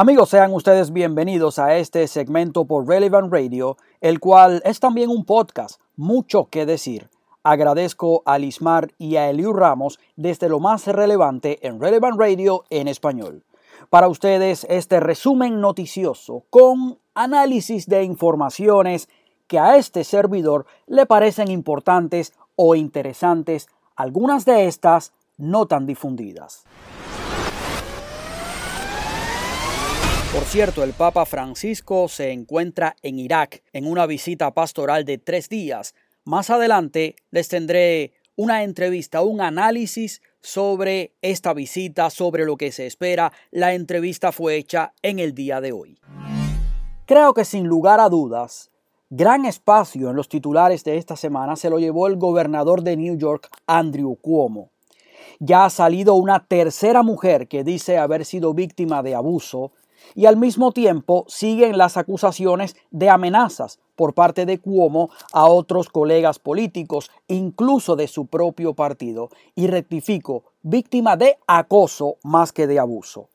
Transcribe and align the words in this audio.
Amigos, 0.00 0.28
sean 0.28 0.52
ustedes 0.52 0.92
bienvenidos 0.92 1.58
a 1.58 1.76
este 1.76 2.06
segmento 2.06 2.66
por 2.66 2.86
Relevant 2.86 3.32
Radio, 3.32 3.76
el 4.00 4.20
cual 4.20 4.62
es 4.64 4.78
también 4.78 5.10
un 5.10 5.24
podcast, 5.24 5.80
mucho 5.96 6.44
que 6.44 6.66
decir. 6.66 7.10
Agradezco 7.42 8.22
a 8.24 8.38
Lismar 8.38 8.92
y 8.96 9.16
a 9.16 9.28
Eliu 9.28 9.52
Ramos 9.52 9.98
desde 10.14 10.48
lo 10.48 10.60
más 10.60 10.86
relevante 10.86 11.66
en 11.66 11.80
Relevant 11.80 12.16
Radio 12.16 12.62
en 12.70 12.86
español. 12.86 13.42
Para 13.90 14.06
ustedes 14.06 14.64
este 14.70 15.00
resumen 15.00 15.60
noticioso 15.60 16.44
con 16.48 17.00
análisis 17.16 17.88
de 17.88 18.04
informaciones 18.04 19.08
que 19.48 19.58
a 19.58 19.78
este 19.78 20.04
servidor 20.04 20.66
le 20.86 21.06
parecen 21.06 21.50
importantes 21.50 22.34
o 22.54 22.76
interesantes, 22.76 23.66
algunas 23.96 24.44
de 24.44 24.68
estas 24.68 25.12
no 25.38 25.66
tan 25.66 25.86
difundidas. 25.86 26.66
Por 30.32 30.44
cierto, 30.44 30.84
el 30.84 30.92
Papa 30.92 31.24
Francisco 31.24 32.06
se 32.06 32.32
encuentra 32.32 32.96
en 33.02 33.18
Irak 33.18 33.62
en 33.72 33.86
una 33.86 34.04
visita 34.04 34.52
pastoral 34.52 35.06
de 35.06 35.16
tres 35.16 35.48
días. 35.48 35.94
Más 36.24 36.50
adelante 36.50 37.16
les 37.30 37.48
tendré 37.48 38.12
una 38.36 38.62
entrevista, 38.62 39.22
un 39.22 39.40
análisis 39.40 40.20
sobre 40.42 41.14
esta 41.22 41.54
visita, 41.54 42.10
sobre 42.10 42.44
lo 42.44 42.58
que 42.58 42.72
se 42.72 42.86
espera. 42.86 43.32
La 43.50 43.72
entrevista 43.72 44.30
fue 44.30 44.56
hecha 44.56 44.92
en 45.00 45.18
el 45.18 45.34
día 45.34 45.62
de 45.62 45.72
hoy. 45.72 45.98
Creo 47.06 47.32
que 47.32 47.46
sin 47.46 47.66
lugar 47.66 47.98
a 47.98 48.10
dudas, 48.10 48.70
gran 49.08 49.46
espacio 49.46 50.10
en 50.10 50.16
los 50.16 50.28
titulares 50.28 50.84
de 50.84 50.98
esta 50.98 51.16
semana 51.16 51.56
se 51.56 51.70
lo 51.70 51.78
llevó 51.78 52.06
el 52.06 52.16
gobernador 52.16 52.82
de 52.82 52.98
New 52.98 53.16
York, 53.16 53.48
Andrew 53.66 54.14
Cuomo. 54.20 54.72
Ya 55.40 55.64
ha 55.64 55.70
salido 55.70 56.16
una 56.16 56.46
tercera 56.46 57.02
mujer 57.02 57.48
que 57.48 57.64
dice 57.64 57.96
haber 57.96 58.26
sido 58.26 58.52
víctima 58.52 59.02
de 59.02 59.14
abuso 59.14 59.72
y 60.14 60.26
al 60.26 60.36
mismo 60.36 60.72
tiempo 60.72 61.24
siguen 61.28 61.78
las 61.78 61.96
acusaciones 61.96 62.76
de 62.90 63.10
amenazas 63.10 63.78
por 63.96 64.14
parte 64.14 64.46
de 64.46 64.58
Cuomo 64.60 65.10
a 65.32 65.46
otros 65.46 65.88
colegas 65.88 66.38
políticos, 66.38 67.10
incluso 67.26 67.96
de 67.96 68.06
su 68.06 68.26
propio 68.26 68.74
partido, 68.74 69.28
y 69.54 69.66
rectifico, 69.66 70.44
víctima 70.62 71.16
de 71.16 71.36
acoso 71.46 72.16
más 72.22 72.52
que 72.52 72.66
de 72.66 72.78
abuso. 72.78 73.28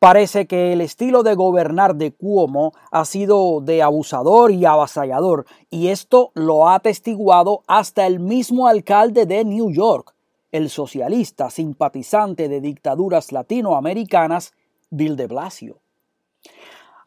Parece 0.00 0.46
que 0.46 0.72
el 0.72 0.80
estilo 0.80 1.22
de 1.22 1.34
gobernar 1.34 1.94
de 1.94 2.12
Cuomo 2.12 2.72
ha 2.90 3.04
sido 3.04 3.60
de 3.60 3.82
abusador 3.82 4.50
y 4.50 4.64
avasallador, 4.64 5.46
y 5.70 5.88
esto 5.88 6.32
lo 6.34 6.68
ha 6.68 6.74
atestiguado 6.74 7.62
hasta 7.68 8.06
el 8.06 8.20
mismo 8.20 8.66
alcalde 8.66 9.26
de 9.26 9.44
New 9.44 9.70
York, 9.70 10.14
el 10.52 10.68
socialista 10.70 11.50
simpatizante 11.50 12.48
de 12.48 12.60
dictaduras 12.60 13.32
latinoamericanas, 13.32 14.52
Bill 14.90 15.16
de 15.16 15.26
Blasio. 15.26 15.83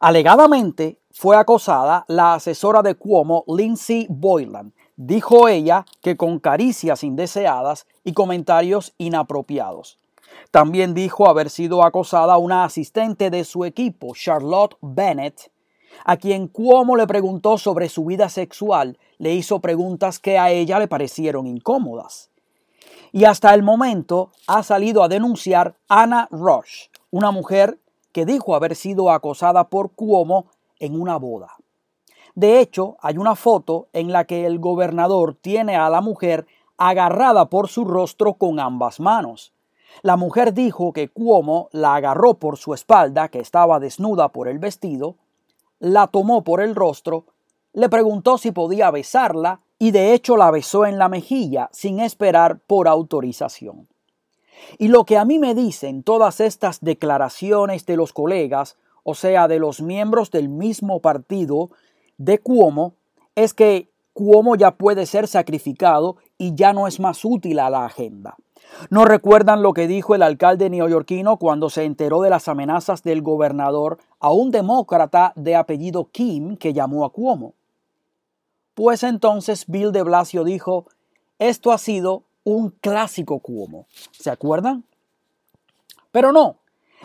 Alegadamente 0.00 0.98
fue 1.10 1.36
acosada 1.36 2.04
la 2.06 2.34
asesora 2.34 2.82
de 2.82 2.94
Cuomo, 2.94 3.44
Lindsay 3.48 4.06
Boylan. 4.08 4.72
Dijo 4.96 5.48
ella 5.48 5.86
que 6.00 6.16
con 6.16 6.38
caricias 6.38 7.02
indeseadas 7.02 7.86
y 8.04 8.12
comentarios 8.12 8.94
inapropiados. 8.98 9.98
También 10.50 10.94
dijo 10.94 11.28
haber 11.28 11.50
sido 11.50 11.82
acosada 11.82 12.38
una 12.38 12.64
asistente 12.64 13.30
de 13.30 13.44
su 13.44 13.64
equipo, 13.64 14.14
Charlotte 14.14 14.76
Bennett, 14.80 15.50
a 16.04 16.16
quien 16.16 16.48
Cuomo 16.48 16.96
le 16.96 17.06
preguntó 17.06 17.58
sobre 17.58 17.88
su 17.88 18.04
vida 18.04 18.28
sexual, 18.28 18.98
le 19.18 19.34
hizo 19.34 19.60
preguntas 19.60 20.18
que 20.18 20.38
a 20.38 20.50
ella 20.50 20.78
le 20.78 20.88
parecieron 20.88 21.46
incómodas. 21.46 22.30
Y 23.12 23.24
hasta 23.24 23.54
el 23.54 23.62
momento 23.62 24.30
ha 24.46 24.62
salido 24.62 25.02
a 25.02 25.08
denunciar 25.08 25.74
Anna 25.88 26.28
Rush, 26.30 26.88
una 27.10 27.30
mujer 27.30 27.78
que 28.18 28.26
dijo 28.26 28.56
haber 28.56 28.74
sido 28.74 29.12
acosada 29.12 29.68
por 29.68 29.92
Cuomo 29.92 30.46
en 30.80 31.00
una 31.00 31.16
boda. 31.18 31.54
De 32.34 32.58
hecho, 32.58 32.96
hay 33.00 33.16
una 33.16 33.36
foto 33.36 33.86
en 33.92 34.10
la 34.10 34.24
que 34.24 34.44
el 34.44 34.58
gobernador 34.58 35.36
tiene 35.40 35.76
a 35.76 35.88
la 35.88 36.00
mujer 36.00 36.44
agarrada 36.78 37.48
por 37.48 37.68
su 37.68 37.84
rostro 37.84 38.34
con 38.34 38.58
ambas 38.58 38.98
manos. 38.98 39.52
La 40.02 40.16
mujer 40.16 40.52
dijo 40.52 40.92
que 40.92 41.08
Cuomo 41.08 41.68
la 41.70 41.94
agarró 41.94 42.34
por 42.34 42.56
su 42.56 42.74
espalda, 42.74 43.28
que 43.28 43.38
estaba 43.38 43.78
desnuda 43.78 44.30
por 44.30 44.48
el 44.48 44.58
vestido, 44.58 45.14
la 45.78 46.08
tomó 46.08 46.42
por 46.42 46.60
el 46.60 46.74
rostro, 46.74 47.24
le 47.72 47.88
preguntó 47.88 48.36
si 48.36 48.50
podía 48.50 48.90
besarla 48.90 49.60
y 49.78 49.92
de 49.92 50.12
hecho 50.12 50.36
la 50.36 50.50
besó 50.50 50.86
en 50.86 50.98
la 50.98 51.08
mejilla 51.08 51.68
sin 51.70 52.00
esperar 52.00 52.58
por 52.66 52.88
autorización. 52.88 53.86
Y 54.78 54.88
lo 54.88 55.04
que 55.04 55.16
a 55.18 55.24
mí 55.24 55.38
me 55.38 55.54
dicen 55.54 56.02
todas 56.02 56.40
estas 56.40 56.80
declaraciones 56.80 57.86
de 57.86 57.96
los 57.96 58.12
colegas, 58.12 58.76
o 59.02 59.14
sea, 59.14 59.48
de 59.48 59.58
los 59.58 59.80
miembros 59.80 60.30
del 60.30 60.48
mismo 60.48 61.00
partido 61.00 61.70
de 62.18 62.38
Cuomo, 62.38 62.94
es 63.34 63.54
que 63.54 63.90
Cuomo 64.12 64.56
ya 64.56 64.72
puede 64.72 65.06
ser 65.06 65.28
sacrificado 65.28 66.16
y 66.36 66.54
ya 66.54 66.72
no 66.72 66.86
es 66.86 67.00
más 67.00 67.24
útil 67.24 67.60
a 67.60 67.70
la 67.70 67.84
agenda. 67.84 68.36
¿No 68.90 69.04
recuerdan 69.04 69.62
lo 69.62 69.72
que 69.72 69.86
dijo 69.86 70.14
el 70.14 70.22
alcalde 70.22 70.70
neoyorquino 70.70 71.36
cuando 71.36 71.70
se 71.70 71.84
enteró 71.84 72.20
de 72.20 72.30
las 72.30 72.48
amenazas 72.48 73.02
del 73.02 73.22
gobernador 73.22 73.98
a 74.20 74.32
un 74.32 74.50
demócrata 74.50 75.32
de 75.36 75.56
apellido 75.56 76.10
Kim 76.10 76.56
que 76.56 76.72
llamó 76.72 77.04
a 77.04 77.12
Cuomo? 77.12 77.54
Pues 78.74 79.02
entonces 79.02 79.64
Bill 79.66 79.92
de 79.92 80.02
Blasio 80.02 80.44
dijo, 80.44 80.86
esto 81.38 81.72
ha 81.72 81.78
sido 81.78 82.24
un 82.48 82.70
clásico 82.70 83.40
Cuomo. 83.40 83.86
¿Se 84.10 84.30
acuerdan? 84.30 84.84
Pero 86.10 86.32
no, 86.32 86.56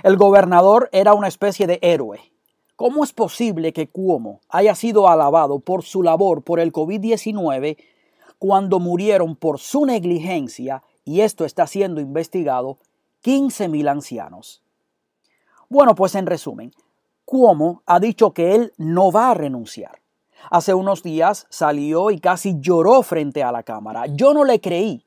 el 0.01 0.15
gobernador 0.15 0.89
era 0.93 1.13
una 1.13 1.27
especie 1.27 1.67
de 1.67 1.79
héroe. 1.81 2.19
¿Cómo 2.77 3.03
es 3.03 3.11
posible 3.11 3.73
que 3.73 3.89
Cuomo 3.89 4.39
haya 4.47 4.73
sido 4.73 5.09
alabado 5.09 5.59
por 5.59 5.83
su 5.83 6.01
labor 6.01 6.43
por 6.43 6.59
el 6.59 6.71
COVID-19 6.71 7.77
cuando 8.39 8.79
murieron 8.79 9.35
por 9.35 9.59
su 9.59 9.85
negligencia, 9.85 10.81
y 11.05 11.21
esto 11.21 11.43
está 11.43 11.67
siendo 11.67 11.99
investigado, 11.99 12.77
15.000 13.23 13.89
ancianos? 13.89 14.63
Bueno, 15.67 15.93
pues 15.93 16.15
en 16.15 16.25
resumen, 16.25 16.71
Cuomo 17.25 17.83
ha 17.85 17.99
dicho 17.99 18.31
que 18.31 18.55
él 18.55 18.73
no 18.77 19.11
va 19.11 19.31
a 19.31 19.33
renunciar. 19.33 20.01
Hace 20.49 20.73
unos 20.73 21.03
días 21.03 21.47
salió 21.49 22.11
y 22.11 22.19
casi 22.19 22.55
lloró 22.59 23.01
frente 23.01 23.43
a 23.43 23.51
la 23.51 23.63
cámara. 23.63 24.05
Yo 24.07 24.33
no 24.33 24.45
le 24.45 24.59
creí 24.61 25.05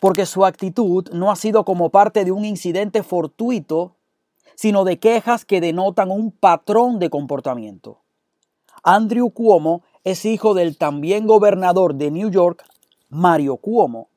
porque 0.00 0.26
su 0.26 0.44
actitud 0.44 1.08
no 1.12 1.30
ha 1.30 1.36
sido 1.36 1.64
como 1.64 1.90
parte 1.90 2.24
de 2.24 2.32
un 2.32 2.44
incidente 2.44 3.02
fortuito, 3.02 3.96
sino 4.54 4.84
de 4.84 4.98
quejas 4.98 5.44
que 5.44 5.60
denotan 5.60 6.10
un 6.10 6.30
patrón 6.30 6.98
de 6.98 7.10
comportamiento. 7.10 7.98
Andrew 8.82 9.30
Cuomo 9.30 9.82
es 10.04 10.24
hijo 10.24 10.54
del 10.54 10.76
también 10.76 11.26
gobernador 11.26 11.94
de 11.94 12.10
New 12.10 12.30
York, 12.30 12.64
Mario 13.08 13.56
Cuomo, 13.56 14.08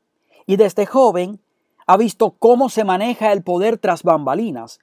y 0.46 0.58
desde 0.58 0.86
joven 0.86 1.40
ha 1.86 1.98
visto 1.98 2.32
cómo 2.32 2.70
se 2.70 2.84
maneja 2.84 3.32
el 3.32 3.44
poder 3.44 3.78
tras 3.78 4.04
bambalinas. 4.04 4.80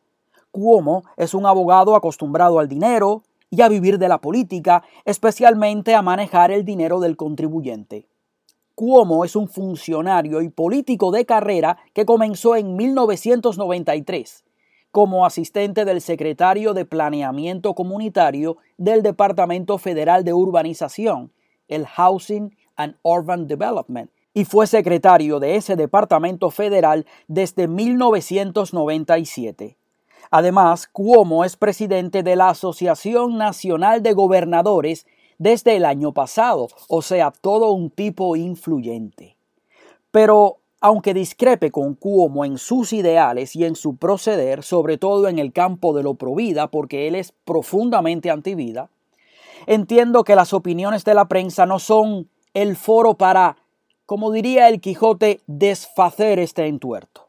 Cuomo 0.51 1.05
es 1.17 1.35
un 1.35 1.47
abogado 1.47 1.97
acostumbrado 1.97 2.59
al 2.59 2.69
dinero 2.69 3.23
y 3.51 3.61
a 3.61 3.69
vivir 3.69 3.99
de 3.99 4.09
la 4.09 4.19
política, 4.19 4.83
especialmente 5.05 5.95
a 5.95 6.03
manejar 6.03 6.51
el 6.51 6.65
dinero 6.65 7.01
del 7.01 7.17
contribuyente. 7.17 8.09
Cuomo 8.75 9.25
es 9.25 9.37
un 9.37 9.49
funcionario 9.49 10.43
y 10.43 10.49
político 10.49 11.13
de 11.13 11.25
carrera 11.25 11.79
que 11.93 12.05
comenzó 12.05 12.57
en 12.57 12.75
1993 12.75 14.45
como 14.95 15.27
asistente 15.27 15.85
del 15.85 16.01
secretario 16.01 16.73
de 16.73 16.85
Planeamiento 16.85 17.75
Comunitario 17.75 18.59
del 18.79 19.03
Departamento 19.03 19.77
Federal 19.77 20.23
de 20.23 20.33
Urbanización, 20.33 21.33
el 21.67 21.85
Housing 21.85 22.57
and 22.77 22.95
Urban 23.03 23.49
Development, 23.49 24.09
y 24.35 24.45
fue 24.45 24.69
secretario 24.69 25.41
de 25.41 25.57
ese 25.57 25.75
departamento 25.75 26.51
federal 26.51 27.07
desde 27.27 27.67
1997. 27.67 29.77
Además, 30.31 30.87
Cuomo 30.87 31.45
es 31.45 31.57
presidente 31.57 32.23
de 32.23 32.37
la 32.37 32.51
Asociación 32.51 33.37
Nacional 33.37 34.01
de 34.01 34.13
Gobernadores 34.13 35.09
desde 35.39 35.77
el 35.77 35.85
año 35.85 36.13
pasado, 36.13 36.69
o 36.89 37.03
sea, 37.03 37.31
todo 37.31 37.73
un 37.73 37.91
tipo 37.91 38.37
influyente. 38.37 39.37
Pero 40.11 40.59
aunque 40.81 41.15
discrepe 41.15 41.71
con 41.71 41.95
Cuomo 41.95 42.45
en 42.45 42.59
sus 42.59 42.93
ideales 42.93 43.57
y 43.57 43.65
en 43.65 43.75
su 43.75 43.97
proceder, 43.97 44.63
sobre 44.63 44.99
todo 44.99 45.29
en 45.29 45.39
el 45.39 45.51
campo 45.51 45.95
de 45.95 46.03
lo 46.03 46.13
provida, 46.15 46.67
porque 46.71 47.09
él 47.09 47.15
es 47.15 47.33
profundamente 47.47 48.31
antivida, 48.31 48.91
entiendo 49.67 50.25
que 50.25 50.37
las 50.37 50.53
opiniones 50.53 51.05
de 51.07 51.15
la 51.15 51.27
prensa 51.27 51.65
no 51.65 51.79
son 51.79 52.29
el 52.53 52.77
foro 52.77 53.15
para, 53.15 53.57
como 54.05 54.31
diría 54.31 54.69
el 54.69 54.83
Quijote, 54.83 55.41
desfacer 55.47 56.39
este 56.39 56.67
entuerto. 56.67 57.29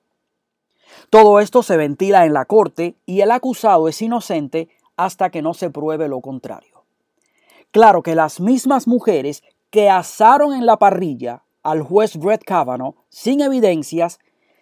Todo 1.09 1.39
esto 1.39 1.63
se 1.63 1.77
ventila 1.77 2.25
en 2.25 2.33
la 2.33 2.43
corte 2.43 2.95
y 3.05 3.21
el 3.21 3.31
acusado 3.31 3.87
es 3.87 4.01
inocente 4.01 4.67
hasta 4.97 5.29
que 5.29 5.41
no 5.41 5.53
se 5.53 5.69
pruebe 5.69 6.09
lo 6.09 6.19
contrario. 6.19 6.74
Claro 7.75 8.03
que 8.03 8.15
las 8.15 8.39
mismas 8.39 8.87
mujeres 8.87 9.43
que 9.69 9.89
asaron 9.89 10.53
en 10.53 10.65
la 10.65 10.77
parrilla 10.77 11.43
al 11.61 11.81
juez 11.81 12.15
Brett 12.15 12.45
Kavanaugh 12.45 12.95
sin 13.09 13.41
evidencias 13.41 14.19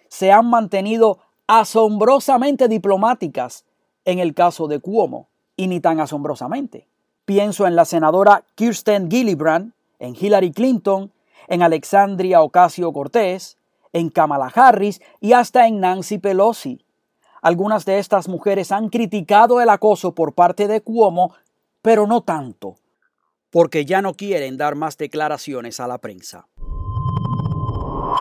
se 0.08 0.32
han 0.32 0.50
mantenido 0.50 1.20
asombrosamente 1.46 2.68
diplomáticas 2.68 3.66
en 4.04 4.18
el 4.18 4.34
caso 4.34 4.68
de 4.68 4.80
Cuomo, 4.80 5.28
y 5.56 5.68
ni 5.68 5.80
tan 5.80 6.00
asombrosamente. 6.00 6.88
Pienso 7.24 7.68
en 7.68 7.76
la 7.76 7.86
senadora 7.86 8.46
Kirsten 8.56 9.12
Gillibrand, 9.12 9.74
en 10.00 10.16
Hillary 10.20 10.52
Clinton, 10.52 11.12
en 11.48 11.62
Alexandria 11.62 12.42
Ocasio 12.42 12.92
Cortés, 12.94 13.60
en 13.92 14.10
Kamala 14.10 14.52
Harris 14.56 15.04
y 15.22 15.34
hasta 15.34 15.68
en 15.68 15.82
Nancy 15.82 16.18
Pelosi. 16.18 16.84
Algunas 17.44 17.86
de 17.86 18.00
estas 18.00 18.28
mujeres 18.28 18.72
han 18.72 18.90
criticado 18.90 19.62
el 19.62 19.70
acoso 19.70 20.16
por 20.16 20.34
parte 20.34 20.68
de 20.68 20.82
Cuomo, 20.82 21.36
pero 21.84 22.08
no 22.08 22.22
tanto, 22.22 22.78
porque 23.54 23.86
ya 23.86 24.02
no 24.02 24.16
quieren 24.16 24.58
dar 24.58 24.74
más 24.74 24.98
declaraciones 24.98 25.80
a 25.80 25.88
la 25.88 26.00
prensa. 26.00 26.48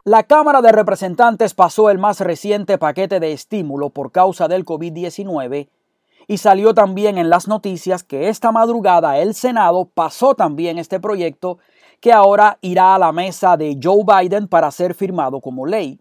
La 0.05 0.25
Cámara 0.25 0.61
de 0.61 0.73
Representantes 0.73 1.55
pasó 1.55 1.88
el 1.88 1.96
más 1.96 2.20
reciente 2.20 2.76
paquete 2.76 3.19
de 3.19 3.32
estímulo 3.32 3.88
por 3.88 4.12
causa 4.12 4.46
del 4.46 4.67
COVID-19 4.67 5.69
y 6.29 6.37
salió 6.37 6.75
también 6.75 7.17
en 7.17 7.31
las 7.31 7.49
noticias 7.49 8.05
que 8.05 8.29
esta 8.29 8.52
madrugada 8.52 9.19
el 9.19 9.34
Senado 9.34 9.87
pasó 9.87 10.34
también 10.34 10.76
este 10.76 11.00
proyecto 11.00 11.58
que 12.00 12.12
ahora 12.12 12.58
irá 12.61 12.94
a 12.94 12.99
la 12.99 13.12
mesa 13.12 13.56
de 13.56 13.78
Joe 13.82 14.05
Biden 14.05 14.49
para 14.49 14.70
ser 14.70 14.93
firmado 14.93 15.40
como 15.40 15.64
ley. 15.64 15.99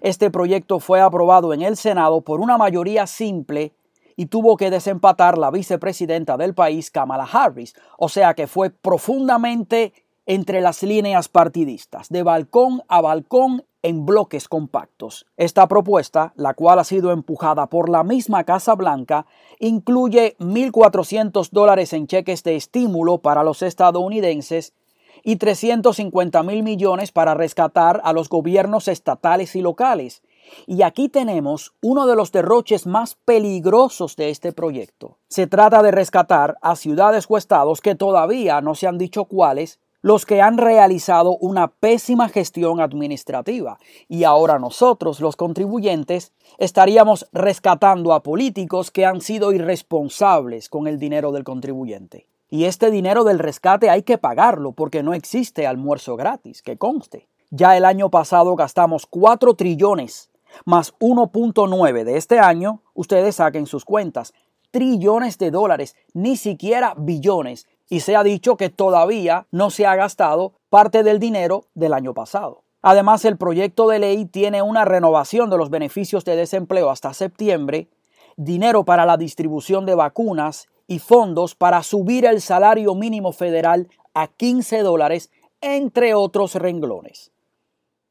Este 0.00 0.30
proyecto 0.30 0.78
fue 0.78 1.00
aprobado 1.00 1.52
en 1.52 1.62
el 1.62 1.76
Senado 1.76 2.20
por 2.20 2.40
una 2.40 2.56
mayoría 2.56 3.08
simple 3.08 3.72
y 4.20 4.26
tuvo 4.26 4.58
que 4.58 4.68
desempatar 4.68 5.38
la 5.38 5.50
vicepresidenta 5.50 6.36
del 6.36 6.52
país, 6.52 6.90
Kamala 6.90 7.24
Harris, 7.24 7.74
o 7.96 8.10
sea 8.10 8.34
que 8.34 8.46
fue 8.46 8.68
profundamente 8.68 9.94
entre 10.26 10.60
las 10.60 10.82
líneas 10.82 11.30
partidistas, 11.30 12.10
de 12.10 12.22
balcón 12.22 12.82
a 12.88 13.00
balcón 13.00 13.64
en 13.82 14.04
bloques 14.04 14.46
compactos. 14.46 15.24
Esta 15.38 15.66
propuesta, 15.68 16.34
la 16.36 16.52
cual 16.52 16.80
ha 16.80 16.84
sido 16.84 17.12
empujada 17.12 17.68
por 17.68 17.88
la 17.88 18.04
misma 18.04 18.44
Casa 18.44 18.74
Blanca, 18.74 19.24
incluye 19.58 20.36
1.400 20.38 21.48
dólares 21.50 21.94
en 21.94 22.06
cheques 22.06 22.42
de 22.42 22.56
estímulo 22.56 23.22
para 23.22 23.42
los 23.42 23.62
estadounidenses 23.62 24.74
y 25.22 25.36
350 25.36 26.42
mil 26.42 26.62
millones 26.62 27.10
para 27.10 27.32
rescatar 27.32 28.02
a 28.04 28.12
los 28.12 28.28
gobiernos 28.28 28.86
estatales 28.86 29.56
y 29.56 29.62
locales. 29.62 30.20
Y 30.66 30.82
aquí 30.82 31.08
tenemos 31.08 31.74
uno 31.82 32.06
de 32.06 32.16
los 32.16 32.32
derroches 32.32 32.86
más 32.86 33.16
peligrosos 33.24 34.16
de 34.16 34.30
este 34.30 34.52
proyecto. 34.52 35.18
Se 35.28 35.46
trata 35.46 35.82
de 35.82 35.90
rescatar 35.90 36.56
a 36.62 36.76
ciudades 36.76 37.26
o 37.28 37.36
estados 37.36 37.80
que 37.80 37.94
todavía 37.94 38.60
no 38.60 38.74
se 38.74 38.86
han 38.86 38.98
dicho 38.98 39.24
cuáles, 39.24 39.80
los 40.02 40.24
que 40.24 40.40
han 40.40 40.56
realizado 40.56 41.36
una 41.36 41.68
pésima 41.68 42.28
gestión 42.28 42.80
administrativa 42.80 43.78
y 44.08 44.24
ahora 44.24 44.58
nosotros, 44.58 45.20
los 45.20 45.36
contribuyentes, 45.36 46.32
estaríamos 46.58 47.28
rescatando 47.32 48.14
a 48.14 48.22
políticos 48.22 48.90
que 48.90 49.04
han 49.04 49.20
sido 49.20 49.52
irresponsables 49.52 50.68
con 50.68 50.86
el 50.86 50.98
dinero 50.98 51.32
del 51.32 51.44
contribuyente. 51.44 52.26
Y 52.48 52.64
este 52.64 52.90
dinero 52.90 53.24
del 53.24 53.38
rescate 53.38 53.90
hay 53.90 54.02
que 54.02 54.18
pagarlo 54.18 54.72
porque 54.72 55.02
no 55.02 55.14
existe 55.14 55.66
almuerzo 55.66 56.16
gratis, 56.16 56.62
que 56.62 56.78
conste. 56.78 57.28
Ya 57.50 57.76
el 57.76 57.84
año 57.84 58.10
pasado 58.10 58.56
gastamos 58.56 59.06
4 59.06 59.54
trillones 59.54 60.30
más 60.64 60.94
1.9 60.98 62.04
de 62.04 62.16
este 62.16 62.38
año, 62.38 62.82
ustedes 62.94 63.36
saquen 63.36 63.66
sus 63.66 63.84
cuentas, 63.84 64.32
trillones 64.70 65.38
de 65.38 65.50
dólares, 65.50 65.96
ni 66.12 66.36
siquiera 66.36 66.94
billones, 66.96 67.66
y 67.88 68.00
se 68.00 68.16
ha 68.16 68.22
dicho 68.22 68.56
que 68.56 68.70
todavía 68.70 69.46
no 69.50 69.70
se 69.70 69.86
ha 69.86 69.96
gastado 69.96 70.52
parte 70.68 71.02
del 71.02 71.18
dinero 71.18 71.64
del 71.74 71.92
año 71.92 72.14
pasado. 72.14 72.62
Además, 72.82 73.24
el 73.24 73.36
proyecto 73.36 73.88
de 73.88 73.98
ley 73.98 74.24
tiene 74.24 74.62
una 74.62 74.84
renovación 74.84 75.50
de 75.50 75.58
los 75.58 75.70
beneficios 75.70 76.24
de 76.24 76.36
desempleo 76.36 76.88
hasta 76.88 77.12
septiembre, 77.12 77.88
dinero 78.36 78.84
para 78.84 79.04
la 79.04 79.16
distribución 79.16 79.84
de 79.84 79.94
vacunas 79.94 80.68
y 80.86 80.98
fondos 80.98 81.54
para 81.54 81.82
subir 81.82 82.24
el 82.24 82.40
salario 82.40 82.94
mínimo 82.94 83.32
federal 83.32 83.88
a 84.14 84.28
15 84.28 84.82
dólares, 84.82 85.30
entre 85.60 86.14
otros 86.14 86.54
renglones. 86.54 87.32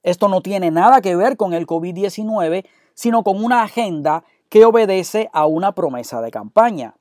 Esto 0.04 0.28
no 0.28 0.42
tiene 0.42 0.72
nada 0.72 1.02
que 1.02 1.16
ver 1.16 1.38
con 1.38 1.54
el 1.54 1.68
COVID-19, 1.68 2.66
sino 2.94 3.24
con 3.24 3.44
una 3.44 3.64
agenda 3.64 4.24
que 4.50 4.66
obedece 4.66 5.30
a 5.34 5.46
una 5.46 5.74
promesa 5.74 6.22
de 6.22 6.32
campaña. 6.32 6.96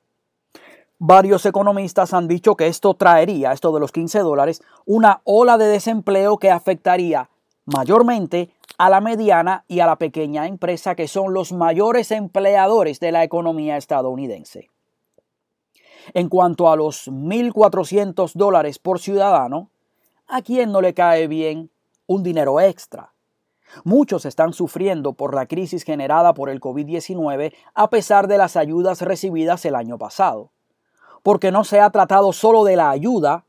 Varios 0.99 1.47
economistas 1.47 2.13
han 2.13 2.27
dicho 2.27 2.57
que 2.57 2.67
esto 2.67 2.95
traería, 2.95 3.53
esto 3.53 3.73
de 3.73 3.81
los 3.81 3.93
15 3.93 4.19
dólares, 4.21 4.63
una 4.85 5.21
ola 5.25 5.57
de 5.57 5.67
desempleo 5.67 6.39
que 6.39 6.51
afectaría 6.51 7.31
mayormente 7.67 8.51
a 8.79 8.91
la 8.91 9.01
mediana 9.01 9.65
y 9.69 9.81
a 9.81 9.87
la 9.87 9.97
pequeña 9.97 10.47
empresa, 10.47 10.95
que 10.97 11.07
son 11.07 11.35
los 11.35 11.53
mayores 11.53 12.11
empleadores 12.11 12.99
de 12.99 13.13
la 13.13 13.23
economía 13.23 13.77
estadounidense. 13.77 14.71
En 16.15 16.29
cuanto 16.29 16.71
a 16.71 16.77
los 16.77 17.09
1.400 17.09 18.33
dólares 18.35 18.79
por 18.79 18.99
ciudadano, 18.99 19.71
¿a 20.27 20.43
quién 20.43 20.73
no 20.73 20.81
le 20.81 20.95
cae 20.95 21.29
bien 21.29 21.71
un 22.09 22.25
dinero 22.25 22.61
extra? 22.61 23.15
Muchos 23.85 24.25
están 24.25 24.53
sufriendo 24.53 25.13
por 25.13 25.33
la 25.33 25.47
crisis 25.47 25.85
generada 25.85 26.35
por 26.35 26.51
el 26.51 26.61
COVID-19 26.61 27.55
a 27.75 27.91
pesar 27.91 28.27
de 28.27 28.39
las 28.39 28.57
ayudas 28.57 29.03
recibidas 29.03 29.65
el 29.65 29.77
año 29.77 29.97
pasado 29.97 30.51
porque 31.23 31.53
no 31.53 31.65
se 31.65 31.81
ha 31.81 31.91
tratado 31.91 32.33
solo 32.33 32.65
de 32.65 32.77
la 32.77 32.91
ayuda, 32.91 33.45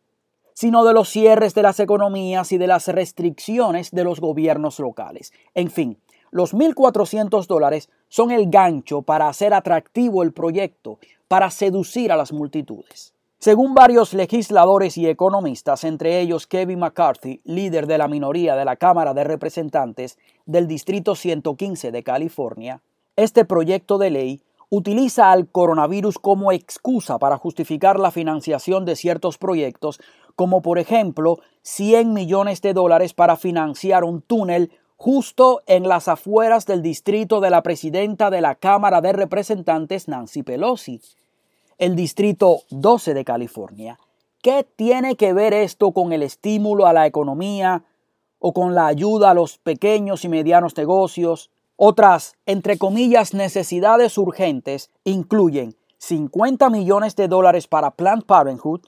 sino 0.54 0.84
de 0.84 0.94
los 0.94 1.10
cierres 1.10 1.54
de 1.54 1.64
las 1.64 1.80
economías 1.80 2.52
y 2.52 2.58
de 2.58 2.68
las 2.68 2.88
restricciones 2.88 3.92
de 3.92 4.04
los 4.04 4.20
gobiernos 4.20 4.80
locales. 4.80 5.32
En 5.54 5.72
fin, 5.72 5.98
los 6.32 6.54
1.400 6.54 7.48
dólares 7.48 7.90
son 8.10 8.32
el 8.32 8.50
gancho 8.50 9.02
para 9.02 9.30
hacer 9.30 9.54
atractivo 9.54 10.24
el 10.24 10.34
proyecto, 10.34 11.00
para 11.28 11.50
seducir 11.52 12.12
a 12.12 12.18
las 12.18 12.34
multitudes. 12.34 13.14
Según 13.42 13.74
varios 13.74 14.14
legisladores 14.14 14.98
y 14.98 15.08
economistas, 15.08 15.86
entre 15.86 16.20
ellos 16.20 16.46
Kevin 16.46 16.80
McCarthy, 16.80 17.40
líder 17.46 17.88
de 17.88 17.98
la 17.98 18.10
minoría 18.10 18.58
de 18.58 18.66
la 18.66 18.76
Cámara 18.76 19.14
de 19.14 19.24
Representantes 19.24 20.18
del 20.46 20.68
Distrito 20.68 21.16
115 21.16 21.94
de 21.94 22.04
California, 22.04 22.82
este 23.16 23.46
proyecto 23.46 23.98
de 23.98 24.10
ley 24.10 24.42
utiliza 24.70 25.32
al 25.32 25.48
coronavirus 25.48 26.20
como 26.20 26.52
excusa 26.52 27.18
para 27.18 27.38
justificar 27.38 27.98
la 27.98 28.12
financiación 28.12 28.84
de 28.84 28.98
ciertos 28.98 29.38
proyectos, 29.38 30.02
como 30.36 30.62
por 30.62 30.78
ejemplo 30.78 31.38
100 31.62 32.12
millones 32.12 32.62
de 32.62 32.74
dólares 32.74 33.14
para 33.14 33.38
financiar 33.38 34.04
un 34.04 34.22
túnel 34.22 34.70
justo 34.98 35.62
en 35.66 35.88
las 35.88 36.10
afueras 36.10 36.66
del 36.66 36.82
distrito 36.82 37.40
de 37.40 37.52
la 37.52 37.64
presidenta 37.64 38.32
de 38.32 38.42
la 38.42 38.56
Cámara 38.56 39.00
de 39.00 39.14
Representantes, 39.14 40.10
Nancy 40.10 40.44
Pelosi, 40.44 41.00
el 41.80 41.96
distrito 41.96 42.64
12 42.70 43.14
de 43.14 43.26
California. 43.26 43.98
¿Qué 44.42 44.68
tiene 44.76 45.16
que 45.16 45.34
ver 45.34 45.54
esto 45.54 45.92
con 45.92 46.14
el 46.14 46.24
estímulo 46.24 46.86
a 46.86 46.94
la 46.94 47.08
economía 47.08 47.84
o 48.38 48.54
con 48.54 48.76
la 48.76 48.86
ayuda 48.86 49.32
a 49.32 49.34
los 49.34 49.58
pequeños 49.58 50.26
y 50.26 50.30
medianos 50.30 50.76
negocios? 50.78 51.50
Otras, 51.78 52.36
entre 52.46 52.78
comillas, 52.78 53.34
necesidades 53.34 54.18
urgentes 54.18 54.92
incluyen 55.06 55.76
50 56.00 56.70
millones 56.70 57.16
de 57.16 57.30
dólares 57.30 57.68
para 57.68 57.92
Planned 57.92 58.26
Parenthood, 58.26 58.82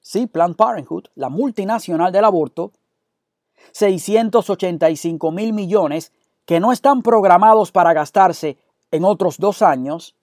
sí, 0.00 0.26
Planned 0.26 0.56
Parenthood, 0.56 1.04
la 1.14 1.28
multinacional 1.28 2.12
del 2.12 2.24
aborto, 2.24 2.72
685 3.72 5.30
mil 5.32 5.52
millones 5.52 6.12
que 6.46 6.60
no 6.60 6.72
están 6.72 7.02
programados 7.02 7.72
para 7.72 7.92
gastarse 7.92 8.56
en 8.90 9.04
otros 9.04 9.36
dos 9.36 9.60
años, 9.60 10.14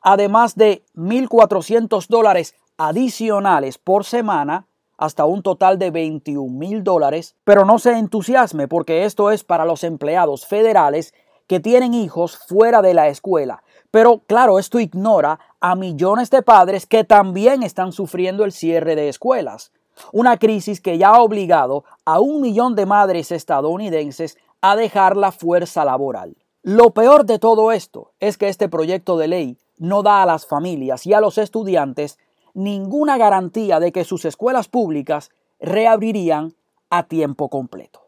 además 0.00 0.56
de 0.56 0.84
1.400 0.94 2.06
dólares 2.08 2.54
adicionales 2.76 3.78
por 3.78 4.04
semana, 4.04 4.66
hasta 5.00 5.24
un 5.24 5.42
total 5.42 5.78
de 5.78 5.90
21 5.90 6.52
mil 6.52 6.84
dólares, 6.84 7.34
pero 7.44 7.64
no 7.64 7.78
se 7.78 7.92
entusiasme 7.92 8.68
porque 8.68 9.06
esto 9.06 9.30
es 9.30 9.44
para 9.44 9.64
los 9.64 9.82
empleados 9.82 10.46
federales 10.46 11.14
que 11.46 11.58
tienen 11.58 11.94
hijos 11.94 12.36
fuera 12.36 12.82
de 12.82 12.92
la 12.92 13.08
escuela. 13.08 13.62
Pero 13.90 14.20
claro, 14.26 14.58
esto 14.58 14.78
ignora 14.78 15.40
a 15.58 15.74
millones 15.74 16.30
de 16.30 16.42
padres 16.42 16.86
que 16.86 17.02
también 17.02 17.62
están 17.62 17.92
sufriendo 17.92 18.44
el 18.44 18.52
cierre 18.52 18.94
de 18.94 19.08
escuelas. 19.08 19.72
Una 20.12 20.36
crisis 20.36 20.80
que 20.80 20.98
ya 20.98 21.08
ha 21.08 21.22
obligado 21.22 21.84
a 22.04 22.20
un 22.20 22.42
millón 22.42 22.76
de 22.76 22.86
madres 22.86 23.32
estadounidenses 23.32 24.36
a 24.60 24.76
dejar 24.76 25.16
la 25.16 25.32
fuerza 25.32 25.84
laboral. 25.84 26.36
Lo 26.62 26.90
peor 26.90 27.24
de 27.24 27.38
todo 27.38 27.72
esto 27.72 28.12
es 28.20 28.36
que 28.36 28.48
este 28.48 28.68
proyecto 28.68 29.16
de 29.16 29.28
ley 29.28 29.58
no 29.80 30.02
da 30.02 30.22
a 30.22 30.26
las 30.26 30.46
familias 30.46 31.06
y 31.06 31.14
a 31.14 31.20
los 31.20 31.38
estudiantes 31.38 32.18
ninguna 32.54 33.16
garantía 33.16 33.80
de 33.80 33.90
que 33.90 34.04
sus 34.04 34.24
escuelas 34.24 34.68
públicas 34.68 35.30
reabrirían 35.58 36.54
a 36.90 37.04
tiempo 37.04 37.48
completo. 37.48 38.02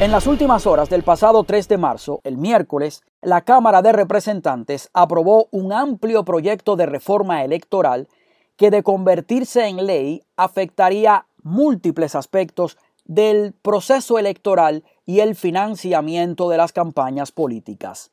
En 0.00 0.10
las 0.10 0.26
últimas 0.26 0.66
horas 0.66 0.90
del 0.90 1.02
pasado 1.02 1.44
3 1.44 1.68
de 1.68 1.78
marzo, 1.78 2.20
el 2.24 2.36
miércoles, 2.36 3.02
la 3.20 3.42
Cámara 3.42 3.82
de 3.82 3.92
Representantes 3.92 4.90
aprobó 4.92 5.48
un 5.50 5.72
amplio 5.72 6.24
proyecto 6.24 6.76
de 6.76 6.86
reforma 6.86 7.44
electoral 7.44 8.08
que 8.56 8.70
de 8.70 8.82
convertirse 8.82 9.66
en 9.66 9.86
ley 9.86 10.22
afectaría 10.36 11.26
múltiples 11.42 12.14
aspectos 12.14 12.78
del 13.04 13.52
proceso 13.52 14.18
electoral 14.18 14.84
y 15.06 15.20
el 15.20 15.34
financiamiento 15.34 16.48
de 16.48 16.56
las 16.56 16.72
campañas 16.72 17.32
políticas. 17.32 18.10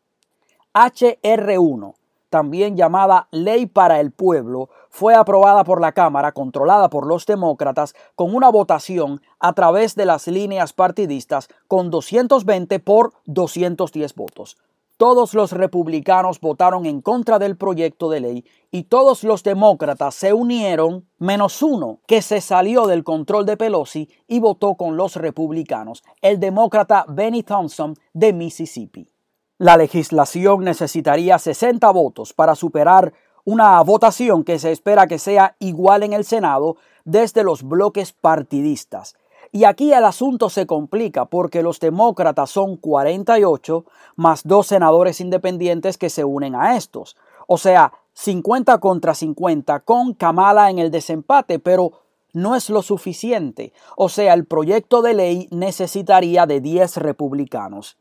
HR1, 0.73 1.95
también 2.29 2.77
llamada 2.77 3.27
Ley 3.31 3.65
para 3.65 3.99
el 3.99 4.11
Pueblo, 4.11 4.69
fue 4.89 5.15
aprobada 5.15 5.63
por 5.63 5.81
la 5.81 5.91
Cámara, 5.91 6.31
controlada 6.31 6.89
por 6.89 7.07
los 7.07 7.25
demócratas, 7.25 7.95
con 8.15 8.35
una 8.35 8.49
votación 8.49 9.21
a 9.39 9.53
través 9.53 9.95
de 9.95 10.05
las 10.05 10.27
líneas 10.27 10.73
partidistas 10.73 11.49
con 11.67 11.89
220 11.89 12.79
por 12.79 13.13
210 13.25 14.15
votos. 14.15 14.57
Todos 14.99 15.33
los 15.33 15.53
republicanos 15.53 16.41
votaron 16.41 16.85
en 16.85 16.99
contra 16.99 17.39
del 17.39 17.55
proyecto 17.55 18.09
de 18.09 18.19
ley 18.19 18.45
y 18.69 18.83
todos 18.83 19.23
los 19.23 19.43
demócratas 19.43 20.13
se 20.13 20.33
unieron, 20.33 21.07
menos 21.17 21.63
uno 21.63 22.01
que 22.05 22.21
se 22.21 22.41
salió 22.41 22.85
del 22.85 23.05
control 23.05 23.45
de 23.45 23.55
Pelosi 23.55 24.09
y 24.27 24.41
votó 24.41 24.75
con 24.75 24.97
los 24.97 25.15
republicanos, 25.15 26.03
el 26.21 26.41
demócrata 26.41 27.05
Benny 27.07 27.43
Thompson 27.43 27.95
de 28.11 28.33
Mississippi. 28.33 29.09
La 29.57 29.77
legislación 29.77 30.65
necesitaría 30.65 31.39
60 31.39 31.89
votos 31.91 32.33
para 32.33 32.53
superar 32.53 33.13
una 33.45 33.81
votación 33.83 34.43
que 34.43 34.59
se 34.59 34.73
espera 34.73 35.07
que 35.07 35.17
sea 35.17 35.55
igual 35.59 36.03
en 36.03 36.11
el 36.11 36.25
Senado 36.25 36.75
desde 37.05 37.45
los 37.45 37.63
bloques 37.63 38.11
partidistas. 38.11 39.15
Y 39.51 39.63
aquí 39.63 39.93
el 39.93 40.05
asunto 40.05 40.49
se 40.49 40.65
complica 40.65 41.25
porque 41.25 41.63
los 41.63 41.79
demócratas 41.79 42.49
son 42.49 42.77
48 42.77 43.85
más 44.15 44.41
dos 44.45 44.67
senadores 44.67 45.21
independientes 45.21 45.97
que 45.97 46.09
se 46.09 46.23
unen 46.23 46.55
a 46.55 46.75
estos. 46.77 47.15
O 47.47 47.57
sea, 47.57 47.93
50 48.13 48.79
contra 48.79 49.13
50 49.13 49.79
con 49.81 50.13
Kamala 50.13 50.69
en 50.69 50.79
el 50.79 50.91
desempate, 50.91 51.59
pero 51.59 51.93
no 52.33 52.55
es 52.55 52.69
lo 52.69 52.81
suficiente. 52.81 53.73
O 53.97 54.09
sea, 54.09 54.33
el 54.33 54.45
proyecto 54.45 55.01
de 55.01 55.13
ley 55.13 55.47
necesitaría 55.51 56.45
de 56.45 56.61
10 56.61 56.97
republicanos 56.97 57.97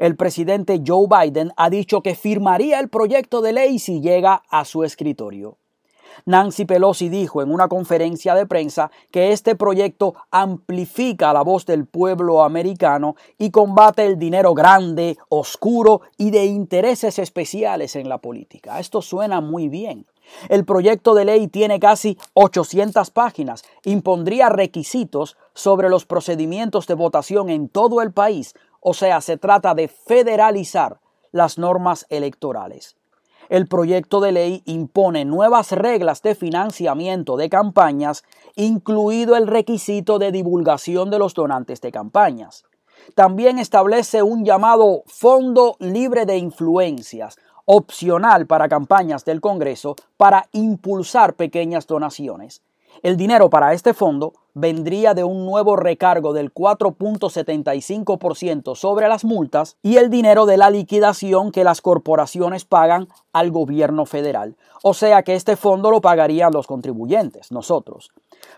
el 0.00 0.16
presidente 0.16 0.80
Joe 0.84 1.06
Biden 1.06 1.52
ha 1.58 1.68
dicho 1.68 2.00
que 2.00 2.14
firmaría 2.14 2.80
el 2.80 2.88
proyecto 2.88 3.42
de 3.42 3.52
ley 3.52 3.78
si 3.78 4.00
llega 4.00 4.42
a 4.48 4.64
su 4.64 4.82
escritorio. 4.82 5.58
Nancy 6.26 6.64
Pelosi 6.64 7.08
dijo 7.08 7.42
en 7.42 7.52
una 7.52 7.68
conferencia 7.68 8.34
de 8.34 8.46
prensa 8.46 8.90
que 9.10 9.32
este 9.32 9.54
proyecto 9.54 10.14
amplifica 10.30 11.32
la 11.32 11.42
voz 11.42 11.66
del 11.66 11.86
pueblo 11.86 12.42
americano 12.42 13.16
y 13.38 13.50
combate 13.50 14.06
el 14.06 14.18
dinero 14.18 14.54
grande, 14.54 15.16
oscuro 15.28 16.02
y 16.16 16.30
de 16.30 16.46
intereses 16.46 17.18
especiales 17.18 17.96
en 17.96 18.08
la 18.08 18.18
política. 18.18 18.80
Esto 18.80 19.02
suena 19.02 19.40
muy 19.40 19.68
bien. 19.68 20.06
El 20.48 20.64
proyecto 20.64 21.14
de 21.14 21.24
ley 21.24 21.48
tiene 21.48 21.80
casi 21.80 22.16
800 22.34 23.10
páginas, 23.10 23.64
impondría 23.84 24.48
requisitos 24.48 25.36
sobre 25.54 25.88
los 25.88 26.06
procedimientos 26.06 26.86
de 26.86 26.94
votación 26.94 27.50
en 27.50 27.68
todo 27.68 28.00
el 28.00 28.12
país, 28.12 28.54
o 28.80 28.94
sea, 28.94 29.20
se 29.20 29.36
trata 29.36 29.74
de 29.74 29.88
federalizar 29.88 31.00
las 31.32 31.58
normas 31.58 32.06
electorales. 32.08 32.96
El 33.50 33.66
proyecto 33.66 34.20
de 34.20 34.30
ley 34.30 34.62
impone 34.64 35.24
nuevas 35.24 35.72
reglas 35.72 36.22
de 36.22 36.36
financiamiento 36.36 37.36
de 37.36 37.50
campañas, 37.50 38.22
incluido 38.54 39.34
el 39.34 39.48
requisito 39.48 40.20
de 40.20 40.30
divulgación 40.30 41.10
de 41.10 41.18
los 41.18 41.34
donantes 41.34 41.80
de 41.80 41.90
campañas. 41.90 42.64
También 43.16 43.58
establece 43.58 44.22
un 44.22 44.44
llamado 44.44 45.02
Fondo 45.06 45.74
Libre 45.80 46.26
de 46.26 46.36
Influencias, 46.36 47.38
opcional 47.64 48.46
para 48.46 48.68
campañas 48.68 49.24
del 49.24 49.40
Congreso, 49.40 49.96
para 50.16 50.46
impulsar 50.52 51.34
pequeñas 51.34 51.88
donaciones. 51.88 52.62
El 53.02 53.16
dinero 53.16 53.50
para 53.50 53.72
este 53.72 53.94
fondo 53.94 54.32
vendría 54.54 55.14
de 55.14 55.24
un 55.24 55.46
nuevo 55.46 55.76
recargo 55.76 56.32
del 56.32 56.52
4.75% 56.52 58.74
sobre 58.74 59.08
las 59.08 59.24
multas 59.24 59.76
y 59.82 59.96
el 59.96 60.10
dinero 60.10 60.46
de 60.46 60.56
la 60.56 60.70
liquidación 60.70 61.52
que 61.52 61.64
las 61.64 61.80
corporaciones 61.80 62.64
pagan 62.64 63.08
al 63.32 63.50
gobierno 63.50 64.06
federal. 64.06 64.56
O 64.82 64.94
sea 64.94 65.22
que 65.22 65.34
este 65.34 65.56
fondo 65.56 65.90
lo 65.90 66.00
pagarían 66.00 66.52
los 66.52 66.66
contribuyentes, 66.66 67.52
nosotros. 67.52 68.10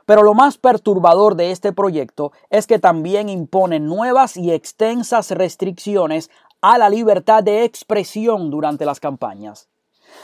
Pero 0.06 0.22
lo 0.22 0.34
más 0.34 0.58
perturbador 0.58 1.36
de 1.36 1.50
este 1.50 1.72
proyecto 1.72 2.32
es 2.50 2.66
que 2.66 2.78
también 2.78 3.28
impone 3.28 3.80
nuevas 3.80 4.36
y 4.36 4.52
extensas 4.52 5.30
restricciones 5.30 6.30
a 6.60 6.78
la 6.78 6.88
libertad 6.88 7.42
de 7.42 7.64
expresión 7.64 8.50
durante 8.50 8.84
las 8.84 9.00
campañas. 9.00 9.68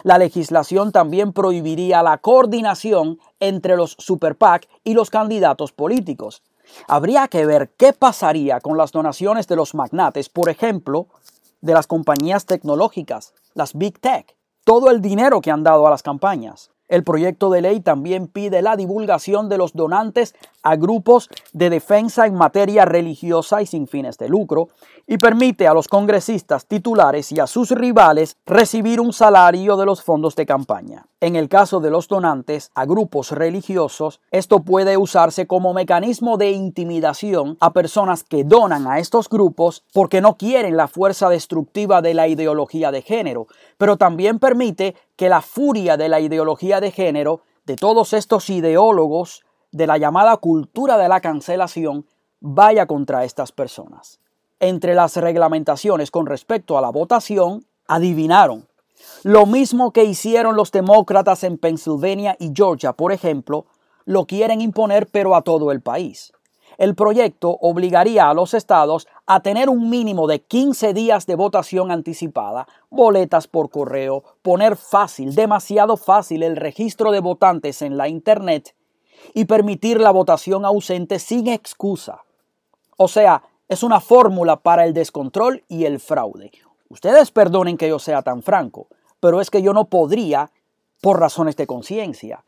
La 0.03 0.19
legislación 0.19 0.93
también 0.93 1.33
prohibiría 1.33 2.03
la 2.03 2.19
coordinación 2.19 3.19
entre 3.41 3.77
los 3.77 3.97
super 3.99 4.37
PAC 4.37 4.69
y 4.85 4.95
los 4.95 5.11
candidatos 5.11 5.73
políticos. 5.73 6.43
Habría 6.87 7.29
que 7.29 7.47
ver 7.47 7.71
qué 7.77 7.93
pasaría 7.93 8.61
con 8.61 8.77
las 8.77 8.93
donaciones 8.93 9.47
de 9.49 9.57
los 9.57 9.75
magnates, 9.75 10.29
por 10.29 10.49
ejemplo, 10.49 11.09
de 11.61 11.75
las 11.75 11.87
compañías 11.87 12.47
tecnológicas, 12.47 13.35
las 13.55 13.75
Big 13.75 13.99
Tech, 14.01 14.37
todo 14.65 14.91
el 14.91 15.01
dinero 15.01 15.41
que 15.41 15.51
han 15.51 15.65
dado 15.65 15.87
a 15.87 15.91
las 15.91 16.03
campañas. 16.03 16.71
El 16.89 17.05
proyecto 17.05 17.51
de 17.51 17.61
ley 17.61 17.81
también 17.81 18.29
pide 18.29 18.63
la 18.63 18.77
divulgación 18.77 19.49
de 19.49 19.59
los 19.59 19.75
donantes 19.75 20.35
a 20.63 20.77
grupos 20.77 21.29
de 21.53 21.71
defensa 21.71 22.27
en 22.27 22.35
materia 22.35 22.85
religiosa 22.85 23.63
y 23.63 23.67
sin 23.67 23.87
fines 23.87 24.19
de 24.19 24.29
lucro 24.29 24.69
y 25.07 25.19
permite 25.19 25.67
a 25.67 25.75
los 25.75 25.89
congresistas 25.89 26.67
titulares 26.67 27.31
y 27.33 27.41
a 27.41 27.47
sus 27.47 27.71
rivales 27.71 28.37
recibir 28.47 29.01
un 29.01 29.13
salario 29.13 29.77
de 29.77 29.87
los 29.87 30.03
fondos 30.03 30.35
de 30.35 30.47
campaña. 30.47 31.07
En 31.21 31.37
el 31.37 31.49
caso 31.49 31.81
de 31.81 31.91
los 31.91 32.09
donantes 32.09 32.71
a 32.75 32.85
grupos 32.85 33.33
religiosos, 33.33 34.21
esto 34.31 34.61
puede 34.61 34.97
usarse 34.97 35.47
como 35.47 35.75
mecanismo 35.75 36.37
de 36.37 36.53
intimidación 36.53 37.57
a 37.61 37.73
personas 37.73 38.23
que 38.23 38.45
donan 38.45 38.87
a 38.87 38.99
estos 38.99 39.29
grupos 39.29 39.85
porque 39.93 40.21
no 40.21 40.37
quieren 40.37 40.77
la 40.77 40.89
fuerza 40.89 41.29
destructiva 41.29 42.03
de 42.03 42.15
la 42.15 42.29
ideología 42.29 42.93
de 42.93 43.03
género, 43.03 43.47
pero 43.79 43.97
también 43.97 44.39
permite 44.39 44.95
que 45.19 45.29
la 45.29 45.43
furia 45.43 45.97
de 45.97 46.09
la 46.09 46.21
ideología 46.21 46.81
de 46.81 46.93
género, 46.93 47.41
de 47.67 47.75
todos 47.75 48.13
estos 48.13 48.49
ideólogos 48.51 49.43
de 49.73 49.89
la 49.89 49.99
llamada 49.99 50.37
cultura 50.37 50.97
de 50.97 51.09
la 51.09 51.21
cancelación, 51.21 52.07
vaya 52.39 52.87
contra 52.87 53.25
estas 53.25 53.51
personas. 53.51 54.21
Entre 54.61 54.95
las 54.95 55.17
reglamentaciones 55.17 56.13
con 56.13 56.27
respecto 56.27 56.79
a 56.79 56.81
la 56.81 56.91
votación, 56.91 57.67
adivinaron. 57.89 58.69
Lo 59.25 59.45
mismo 59.45 59.93
que 59.93 60.05
hicieron 60.05 60.55
los 60.55 60.71
demócratas 60.71 61.43
en 61.43 61.59
Pennsylvania 61.59 62.37
y 62.39 62.53
Georgia, 62.55 62.93
por 62.93 63.11
ejemplo, 63.11 63.67
lo 64.05 64.25
quieren 64.25 64.61
imponer 64.61 65.09
pero 65.09 65.35
a 65.35 65.43
todo 65.43 65.73
el 65.73 65.81
país. 65.81 66.33
El 66.79 66.95
proyecto 66.95 67.59
obligaría 67.61 68.31
a 68.31 68.35
los 68.35 68.55
estados 68.55 69.09
a 69.27 69.41
tener 69.41 69.69
un 69.69 69.91
mínimo 69.91 70.29
de 70.29 70.41
15 70.41 70.95
días 70.95 71.27
de 71.27 71.35
votación 71.35 71.91
anticipada, 71.91 72.69
boletas 72.89 73.49
por 73.49 73.69
correo, 73.69 74.23
poner 74.43 74.77
fácil, 74.77 75.35
demasiado 75.35 75.97
fácil 75.97 76.45
el 76.45 76.55
registro 76.55 77.11
de 77.11 77.19
votantes 77.19 77.83
en 77.83 77.97
la 77.97 78.09
Internet 78.09 78.77
y 79.35 79.47
permitir 79.47 80.01
la 80.01 80.13
votación 80.13 80.65
ausente 80.65 81.19
sin 81.19 81.49
excusa. 81.49 82.23
O 82.97 83.09
sea, 83.09 83.43
es 83.69 83.83
una 83.83 84.01
fórmula 84.01 84.61
para 84.61 84.85
el 84.85 84.95
descontrol 84.95 85.65
y 85.67 85.85
el 85.85 85.99
fraude. 85.99 86.53
Ustedes 86.89 87.33
perdonen 87.33 87.77
que 87.77 87.89
yo 87.89 87.99
sea 87.99 88.23
tan 88.23 88.41
franco, 88.41 88.87
pero 89.19 89.41
es 89.41 89.51
que 89.51 89.63
yo 89.63 89.73
no 89.73 89.87
podría 89.87 90.53
por 91.03 91.19
razones 91.19 91.57
de 91.57 91.67
conciencia. 91.67 92.45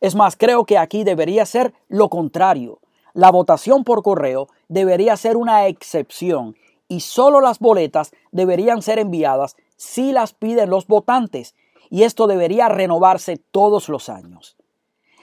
Es 0.00 0.14
más, 0.14 0.36
creo 0.36 0.64
que 0.64 0.78
aquí 0.78 1.04
debería 1.04 1.44
ser 1.44 1.74
lo 1.88 2.08
contrario. 2.08 2.80
La 3.14 3.30
votación 3.30 3.84
por 3.84 4.02
correo 4.02 4.48
debería 4.68 5.16
ser 5.16 5.36
una 5.36 5.68
excepción 5.68 6.56
y 6.88 7.00
solo 7.00 7.40
las 7.40 7.60
boletas 7.60 8.10
deberían 8.32 8.82
ser 8.82 8.98
enviadas 8.98 9.56
si 9.76 10.10
las 10.10 10.34
piden 10.34 10.68
los 10.68 10.88
votantes 10.88 11.54
y 11.90 12.02
esto 12.02 12.26
debería 12.26 12.68
renovarse 12.68 13.36
todos 13.36 13.88
los 13.88 14.08
años. 14.08 14.56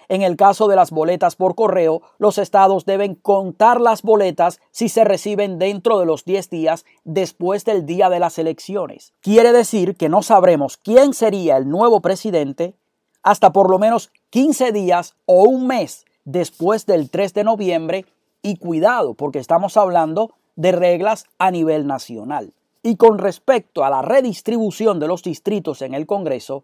En 0.07 0.21
el 0.21 0.37
caso 0.37 0.69
de 0.69 0.77
las 0.77 0.91
boletas 0.91 1.35
por 1.35 1.53
correo, 1.55 2.01
los 2.17 2.37
estados 2.37 2.85
deben 2.85 3.15
contar 3.15 3.81
las 3.81 4.03
boletas 4.03 4.61
si 4.71 4.87
se 4.87 5.03
reciben 5.03 5.59
dentro 5.59 5.99
de 5.99 6.05
los 6.05 6.23
10 6.23 6.49
días 6.49 6.85
después 7.03 7.65
del 7.65 7.85
día 7.85 8.09
de 8.09 8.19
las 8.19 8.39
elecciones. 8.39 9.13
Quiere 9.19 9.51
decir 9.51 9.97
que 9.97 10.07
no 10.07 10.21
sabremos 10.21 10.77
quién 10.77 11.13
sería 11.13 11.57
el 11.57 11.67
nuevo 11.67 11.99
presidente 11.99 12.75
hasta 13.21 13.51
por 13.51 13.69
lo 13.69 13.79
menos 13.79 14.11
15 14.29 14.71
días 14.71 15.15
o 15.25 15.43
un 15.43 15.67
mes 15.67 16.05
después 16.25 16.85
del 16.85 17.09
3 17.09 17.33
de 17.33 17.43
noviembre 17.43 18.05
y 18.41 18.57
cuidado 18.57 19.13
porque 19.13 19.39
estamos 19.39 19.77
hablando 19.77 20.33
de 20.55 20.71
reglas 20.71 21.25
a 21.37 21.51
nivel 21.51 21.87
nacional. 21.87 22.53
Y 22.83 22.95
con 22.95 23.19
respecto 23.19 23.83
a 23.83 23.89
la 23.89 24.01
redistribución 24.01 24.99
de 24.99 25.07
los 25.07 25.23
distritos 25.23 25.81
en 25.81 25.93
el 25.93 26.07
Congreso, 26.07 26.63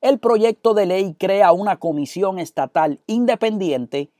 el 0.00 0.18
proyecto 0.18 0.74
de 0.74 0.86
ley 0.86 1.14
crea 1.18 1.52
una 1.52 1.78
comisión 1.78 2.38
estatal 2.38 3.00
independiente 3.06 4.10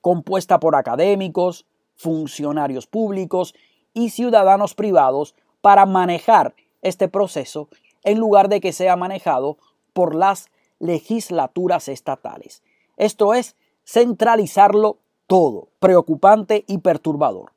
compuesta 0.00 0.60
por 0.60 0.76
académicos, 0.76 1.66
funcionarios 1.96 2.86
públicos 2.86 3.54
y 3.92 4.10
ciudadanos 4.10 4.74
privados 4.74 5.34
para 5.60 5.84
manejar 5.84 6.54
este 6.82 7.08
proceso 7.08 7.68
en 8.04 8.18
lugar 8.18 8.48
de 8.48 8.60
que 8.60 8.72
sea 8.72 8.94
manejado 8.94 9.58
por 9.92 10.14
las 10.14 10.48
legislaturas 10.78 11.88
estatales. 11.88 12.62
Esto 12.96 13.34
es 13.34 13.56
centralizarlo 13.86 14.98
todo, 15.26 15.68
preocupante 15.78 16.64
y 16.66 16.78
perturbador. 16.78 17.52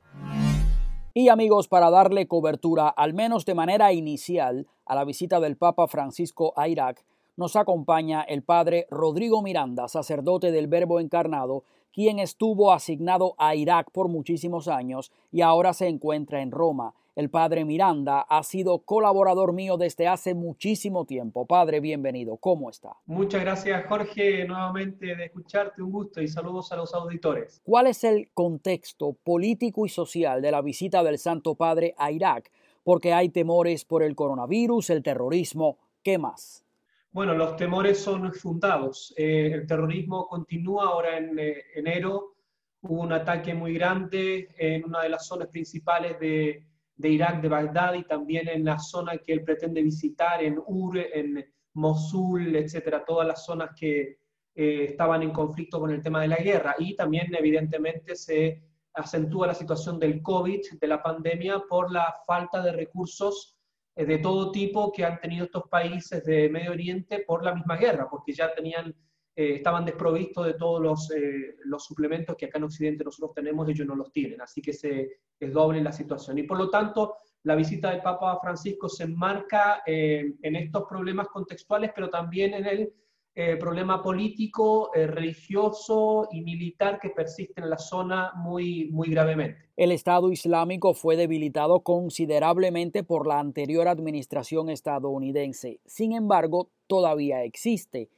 Y 1.12 1.28
amigos, 1.28 1.66
para 1.66 1.90
darle 1.90 2.28
cobertura, 2.28 2.88
al 2.88 3.14
menos 3.14 3.44
de 3.44 3.54
manera 3.54 3.92
inicial, 3.92 4.68
a 4.86 4.94
la 4.94 5.04
visita 5.04 5.40
del 5.40 5.56
Papa 5.56 5.88
Francisco 5.88 6.52
a 6.56 6.68
Irak, 6.68 7.04
nos 7.36 7.56
acompaña 7.56 8.22
el 8.22 8.42
padre 8.42 8.86
Rodrigo 8.90 9.42
Miranda, 9.42 9.88
sacerdote 9.88 10.52
del 10.52 10.68
Verbo 10.68 11.00
Encarnado, 11.00 11.64
quien 11.92 12.20
estuvo 12.20 12.72
asignado 12.72 13.34
a 13.38 13.56
Irak 13.56 13.90
por 13.90 14.08
muchísimos 14.08 14.68
años 14.68 15.10
y 15.32 15.40
ahora 15.40 15.72
se 15.72 15.88
encuentra 15.88 16.42
en 16.42 16.52
Roma. 16.52 16.94
El 17.20 17.28
padre 17.28 17.66
Miranda 17.66 18.22
ha 18.22 18.42
sido 18.42 18.78
colaborador 18.78 19.52
mío 19.52 19.76
desde 19.76 20.08
hace 20.08 20.32
muchísimo 20.32 21.04
tiempo. 21.04 21.44
Padre, 21.44 21.78
bienvenido. 21.78 22.38
¿Cómo 22.38 22.70
está? 22.70 22.96
Muchas 23.04 23.42
gracias, 23.42 23.84
Jorge, 23.88 24.46
nuevamente 24.46 25.14
de 25.14 25.26
escucharte. 25.26 25.82
Un 25.82 25.92
gusto 25.92 26.22
y 26.22 26.28
saludos 26.28 26.72
a 26.72 26.76
los 26.76 26.94
auditores. 26.94 27.60
¿Cuál 27.62 27.88
es 27.88 28.04
el 28.04 28.30
contexto 28.32 29.12
político 29.22 29.84
y 29.84 29.90
social 29.90 30.40
de 30.40 30.50
la 30.50 30.62
visita 30.62 31.02
del 31.02 31.18
Santo 31.18 31.56
Padre 31.56 31.94
a 31.98 32.10
Irak? 32.10 32.50
Porque 32.84 33.12
hay 33.12 33.28
temores 33.28 33.84
por 33.84 34.02
el 34.02 34.16
coronavirus, 34.16 34.88
el 34.88 35.02
terrorismo. 35.02 35.76
¿Qué 36.02 36.16
más? 36.16 36.64
Bueno, 37.12 37.34
los 37.34 37.54
temores 37.56 37.98
son 37.98 38.32
fundados. 38.32 39.12
Eh, 39.18 39.50
el 39.52 39.66
terrorismo 39.66 40.26
continúa 40.26 40.86
ahora 40.86 41.18
en 41.18 41.38
eh, 41.38 41.64
enero. 41.74 42.36
Hubo 42.80 43.02
un 43.02 43.12
ataque 43.12 43.52
muy 43.52 43.74
grande 43.74 44.48
en 44.56 44.86
una 44.86 45.02
de 45.02 45.10
las 45.10 45.26
zonas 45.26 45.48
principales 45.48 46.18
de, 46.18 46.69
de 47.00 47.08
Irak, 47.08 47.40
de 47.40 47.48
Bagdad, 47.48 47.94
y 47.94 48.04
también 48.04 48.46
en 48.48 48.64
la 48.64 48.78
zona 48.78 49.16
que 49.16 49.32
él 49.32 49.42
pretende 49.42 49.82
visitar, 49.82 50.42
en 50.42 50.58
Ur, 50.66 50.98
en 50.98 51.44
Mosul, 51.72 52.54
etcétera, 52.56 53.04
todas 53.04 53.26
las 53.26 53.44
zonas 53.44 53.70
que 53.74 54.18
eh, 54.54 54.84
estaban 54.90 55.22
en 55.22 55.30
conflicto 55.30 55.80
con 55.80 55.90
el 55.90 56.02
tema 56.02 56.20
de 56.20 56.28
la 56.28 56.36
guerra. 56.36 56.74
Y 56.78 56.94
también, 56.94 57.34
evidentemente, 57.34 58.14
se 58.16 58.62
acentúa 58.92 59.46
la 59.46 59.54
situación 59.54 59.98
del 59.98 60.20
COVID, 60.20 60.60
de 60.78 60.86
la 60.86 61.02
pandemia, 61.02 61.62
por 61.68 61.90
la 61.90 62.14
falta 62.26 62.62
de 62.62 62.72
recursos 62.72 63.56
eh, 63.96 64.04
de 64.04 64.18
todo 64.18 64.52
tipo 64.52 64.92
que 64.92 65.04
han 65.06 65.18
tenido 65.20 65.46
estos 65.46 65.68
países 65.70 66.22
de 66.24 66.50
Medio 66.50 66.72
Oriente 66.72 67.24
por 67.26 67.42
la 67.42 67.54
misma 67.54 67.76
guerra, 67.76 68.08
porque 68.10 68.34
ya 68.34 68.54
tenían, 68.54 68.94
eh, 69.40 69.54
estaban 69.54 69.84
desprovistos 69.84 70.46
de 70.46 70.54
todos 70.54 70.82
los, 70.82 71.10
eh, 71.12 71.56
los, 71.64 71.84
suplementos 71.84 72.36
que 72.36 72.46
acá 72.46 72.58
en 72.58 72.64
Occidente 72.64 73.04
nosotros 73.04 73.32
tenemos, 73.34 73.68
ellos 73.68 73.86
no 73.86 73.94
los 73.94 74.12
tienen, 74.12 74.40
así 74.40 74.60
que 74.60 74.72
se 74.72 75.20
es 75.38 75.52
doble 75.52 75.80
la 75.80 75.92
situación. 75.92 76.38
Y 76.38 76.42
por 76.42 76.58
lo 76.58 76.68
tanto, 76.68 77.14
la 77.44 77.54
visita 77.54 77.90
del 77.90 78.02
Papa 78.02 78.38
Francisco 78.42 78.88
se 78.88 79.04
enmarca 79.04 79.82
en 79.86 80.56
estos 80.56 80.84
problemas 80.86 81.28
contextuales, 81.28 81.92
pero 81.94 82.10
también 82.10 82.52
en 82.52 82.66
el 82.66 82.92
eh, 83.36 83.56
problema 83.56 84.02
político, 84.02 84.90
eh, 84.92 85.06
religioso 85.06 86.26
y 86.32 86.42
militar 86.42 86.98
que 87.00 87.10
persiste 87.10 87.60
en 87.60 87.70
la 87.70 87.78
zona 87.78 88.32
muy, 88.34 88.90
muy 88.90 89.08
gravemente. 89.08 89.70
El 89.76 89.92
Estado 89.92 90.32
Islámico 90.32 90.94
fue 90.94 91.16
debilitado 91.16 91.80
considerablemente 91.80 93.04
por 93.04 93.28
la 93.28 93.38
anterior 93.38 93.86
administración 93.86 94.68
estadounidense. 94.68 95.78
Sin 95.86 96.12
embargo, 96.12 96.70
todavía 96.88 97.44
existe. 97.44 98.10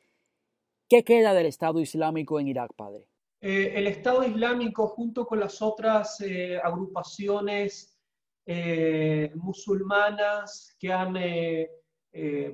¿Qué 0.92 1.04
queda 1.04 1.32
del 1.32 1.46
Estado 1.46 1.80
Islámico 1.80 2.38
en 2.38 2.48
Irak, 2.48 2.74
padre? 2.76 3.06
Eh, 3.40 3.72
el 3.76 3.86
Estado 3.86 4.24
Islámico, 4.24 4.88
junto 4.88 5.24
con 5.24 5.40
las 5.40 5.62
otras 5.62 6.22
agrupaciones 6.62 7.98
musulmanas 9.36 10.76
que 10.78 10.92
han 10.92 11.16
eh, 11.16 11.70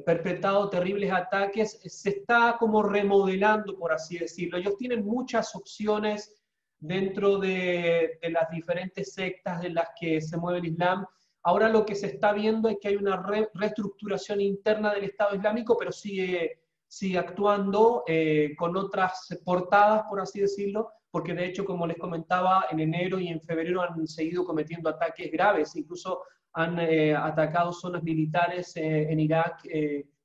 perpetrado 0.07 0.71
terribles 0.71 1.11
ataques, 1.11 1.80
se 1.85 2.11
está 2.11 2.54
como 2.61 2.80
remodelando, 2.80 3.76
por 3.76 3.90
así 3.90 4.18
decirlo. 4.18 4.59
Ellos 4.59 4.76
tienen 4.76 5.04
muchas 5.04 5.57
opciones 5.57 6.40
dentro 6.78 7.38
de, 7.38 8.21
las 8.30 8.49
diferentes 8.50 9.14
sectas 9.14 9.62
de 9.62 9.71
las 9.71 9.88
que 9.99 10.21
se 10.21 10.36
mueve 10.36 10.60
el 10.60 10.67
Islam. 10.67 11.04
Ahora 11.43 11.69
lo 11.69 11.84
que 11.84 11.97
se 11.97 12.06
está 12.06 12.32
viendo 12.32 12.69
es 12.69 12.76
que 12.80 12.86
hay 12.86 12.95
una 12.95 13.21
reestructuración 13.52 14.41
interna 14.41 14.95
del 14.95 15.06
Estado 15.06 15.34
Islámico, 15.34 15.76
pero 15.76 15.91
sigue, 15.91 16.68
sigue 16.88 17.18
actuando 17.18 18.02
eh, 18.06 18.54
con 18.56 18.76
otras 18.76 19.28
portadas, 19.44 20.04
por 20.08 20.20
así 20.20 20.40
decirlo, 20.40 20.90
porque 21.10 21.34
de 21.34 21.46
hecho, 21.46 21.64
como 21.64 21.86
les 21.86 21.98
comentaba, 21.98 22.66
en 22.70 22.80
enero 22.80 23.20
y 23.20 23.28
en 23.28 23.40
febrero 23.40 23.82
han 23.82 24.06
seguido 24.06 24.44
cometiendo 24.44 24.88
ataques 24.88 25.30
graves, 25.30 25.76
incluso 25.76 26.22
han 26.54 26.78
eh, 26.80 27.14
atacado 27.14 27.72
zonas 27.72 28.02
militares 28.02 28.74
eh, 28.76 29.10
en 29.10 29.20
Irak, 29.20 29.62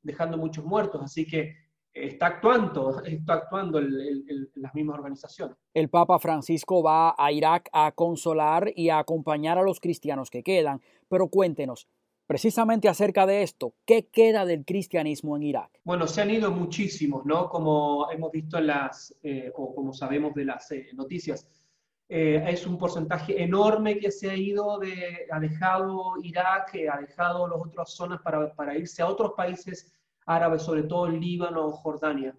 dejando 0.02 0.38
muchos 0.38 0.64
muertos. 0.66 1.02
Así 1.04 1.26
que 1.26 1.56
está 1.94 2.28
actuando, 2.28 3.02
está 3.06 3.34
actuando 3.34 3.80
las 3.82 4.74
mismas 4.74 4.98
organizaciones. 4.98 5.58
El 5.74 5.90
Papa 5.90 6.18
Francisco 6.20 6.82
va 6.82 7.14
a 7.18 7.32
Irak 7.32 7.70
a 7.72 7.92
consolar 7.92 8.72
y 8.76 8.90
a 8.90 9.00
acompañar 9.00 9.58
a 9.58 9.64
los 9.64 9.80
cristianos 9.80 10.30
que 10.30 10.44
quedan. 10.44 10.82
Pero 11.08 11.28
cuéntenos, 11.28 11.88
precisamente 12.28 12.88
acerca 12.88 13.26
de 13.26 13.44
esto, 13.44 13.74
¿qué 13.86 14.08
queda 14.08 14.46
del 14.46 14.66
cristianismo 14.66 15.36
en 15.36 15.44
Irak? 15.44 15.80
Bueno, 15.84 16.08
se 16.08 16.22
han 16.22 16.32
ido 16.32 16.52
muchísimos, 16.52 17.26
¿no? 17.26 17.50
Como 17.50 18.10
hemos 18.12 18.32
visto 18.32 18.58
en 18.58 18.68
las, 18.68 19.16
o 19.56 19.76
como 19.76 19.94
sabemos 19.94 20.34
de 20.34 20.46
las 20.46 20.70
noticias 20.94 21.48
eh, 22.10 22.44
es 22.48 22.68
un 22.68 22.78
porcentaje 22.78 23.42
enorme 23.42 23.98
que 23.98 24.12
se 24.12 24.30
ha 24.30 24.36
ido, 24.36 24.78
de, 24.78 25.26
ha 25.32 25.40
dejado 25.40 26.14
Irak, 26.22 26.76
ha 26.92 27.00
dejado 27.00 27.48
las 27.48 27.60
otras 27.60 27.96
zonas 27.96 28.22
para, 28.22 28.54
para 28.54 28.78
irse 28.78 29.02
a 29.02 29.08
otros 29.08 29.32
países 29.36 29.92
árabes, 30.26 30.62
sobre 30.62 30.84
todo 30.84 31.08
Líbano 31.08 31.66
o 31.66 31.72
Jordania. 31.72 32.38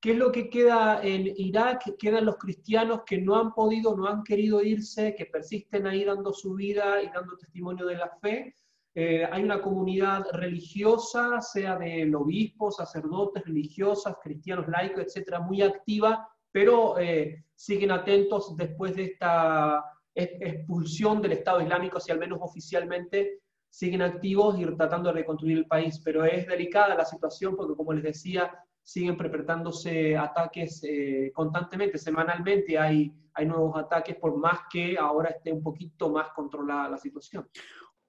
¿Qué 0.00 0.12
es 0.12 0.18
lo 0.18 0.30
que 0.30 0.50
queda 0.50 1.00
en 1.02 1.32
Irak? 1.38 1.96
Quedan 1.98 2.26
los 2.26 2.36
cristianos 2.36 3.02
que 3.06 3.16
no 3.16 3.36
han 3.36 3.54
podido, 3.54 3.96
no 3.96 4.06
han 4.06 4.22
querido 4.24 4.62
irse, 4.62 5.14
que 5.14 5.24
persisten 5.24 5.86
ahí 5.86 6.04
dando 6.04 6.32
su 6.34 6.52
vida 6.52 7.02
y 7.02 7.08
dando 7.08 7.38
testimonio 7.38 7.86
de 7.86 7.96
la 7.96 8.10
fe. 8.20 8.54
Eh, 8.94 9.24
hay 9.30 9.42
una 9.42 9.60
comunidad 9.60 10.24
religiosa, 10.32 11.40
sea 11.40 11.76
de 11.76 12.14
obispos, 12.14 12.76
sacerdotes, 12.76 13.44
religiosas, 13.44 14.16
cristianos 14.22 14.68
laicos, 14.68 15.04
etcétera, 15.04 15.40
muy 15.40 15.62
activa 15.62 16.28
pero 16.54 17.00
eh, 17.00 17.46
siguen 17.56 17.90
atentos 17.90 18.56
después 18.56 18.94
de 18.94 19.06
esta 19.06 19.84
expulsión 20.14 21.20
del 21.20 21.32
Estado 21.32 21.60
Islámico, 21.60 21.98
si 21.98 22.12
al 22.12 22.20
menos 22.20 22.38
oficialmente 22.40 23.40
siguen 23.68 24.02
activos 24.02 24.56
y 24.60 24.64
tratando 24.76 25.08
de 25.08 25.16
reconstruir 25.16 25.58
el 25.58 25.66
país. 25.66 26.00
Pero 26.04 26.24
es 26.24 26.46
delicada 26.46 26.94
la 26.94 27.04
situación 27.04 27.56
porque, 27.56 27.74
como 27.74 27.92
les 27.92 28.04
decía, 28.04 28.56
siguen 28.80 29.16
perpetrándose 29.16 30.16
ataques 30.16 30.80
eh, 30.84 31.32
constantemente, 31.34 31.98
semanalmente 31.98 32.78
hay, 32.78 33.12
hay 33.32 33.46
nuevos 33.46 33.76
ataques, 33.76 34.14
por 34.14 34.36
más 34.36 34.60
que 34.70 34.96
ahora 34.96 35.30
esté 35.30 35.52
un 35.52 35.60
poquito 35.60 36.08
más 36.08 36.28
controlada 36.36 36.90
la 36.90 36.98
situación. 36.98 37.48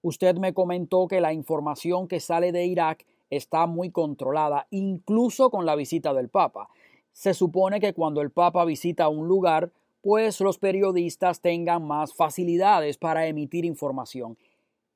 Usted 0.06 0.36
me 0.36 0.54
comentó 0.54 1.08
que 1.08 1.20
la 1.20 1.34
información 1.34 2.08
que 2.08 2.20
sale 2.20 2.52
de 2.52 2.66
Irak 2.66 3.08
está 3.32 3.66
muy 3.66 3.90
controlada, 3.90 4.68
incluso 4.70 5.50
con 5.50 5.66
la 5.66 5.76
visita 5.76 6.14
del 6.14 6.30
Papa 6.30 6.70
se 7.16 7.34
supone 7.34 7.80
que 7.80 7.94
cuando 7.94 8.22
el 8.22 8.30
Papa 8.30 8.66
visita 8.66 9.08
un 9.08 9.30
lugar, 9.30 9.72
pues 10.02 10.42
los 10.42 10.60
periodistas 10.60 11.40
tengan 11.40 11.88
más 11.88 12.14
facilidades 12.14 12.98
para 12.98 13.26
emitir 13.26 13.64
información. 13.64 14.38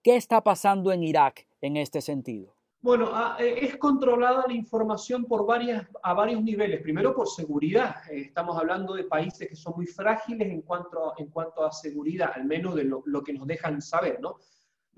¿Qué 0.03 0.17
está 0.17 0.41
pasando 0.41 0.91
en 0.91 1.01
Irak 1.01 1.47
en 1.61 1.77
este 1.77 2.01
sentido? 2.01 2.53
Bueno, 2.81 3.09
ah, 3.13 3.37
eh, 3.39 3.59
es 3.61 3.77
controlada 3.77 4.43
la 4.47 4.53
información 4.53 5.25
por 5.25 5.45
varias, 5.45 5.87
a 6.03 6.13
varios 6.13 6.43
niveles. 6.43 6.81
Primero 6.81 7.15
por 7.15 7.29
seguridad. 7.29 7.95
Eh, 8.11 8.19
estamos 8.19 8.57
hablando 8.57 8.93
de 8.95 9.05
países 9.05 9.47
que 9.47 9.55
son 9.55 9.73
muy 9.77 9.87
frágiles 9.87 10.49
en 10.49 10.61
cuanto, 10.61 11.13
en 11.17 11.27
cuanto 11.27 11.65
a 11.65 11.71
seguridad, 11.71 12.31
al 12.35 12.43
menos 12.43 12.75
de 12.75 12.83
lo, 12.83 13.23
que 13.23 13.33
nos 13.33 13.47
dejan 13.47 13.81
saber, 13.81 14.19
¿no? 14.19 14.35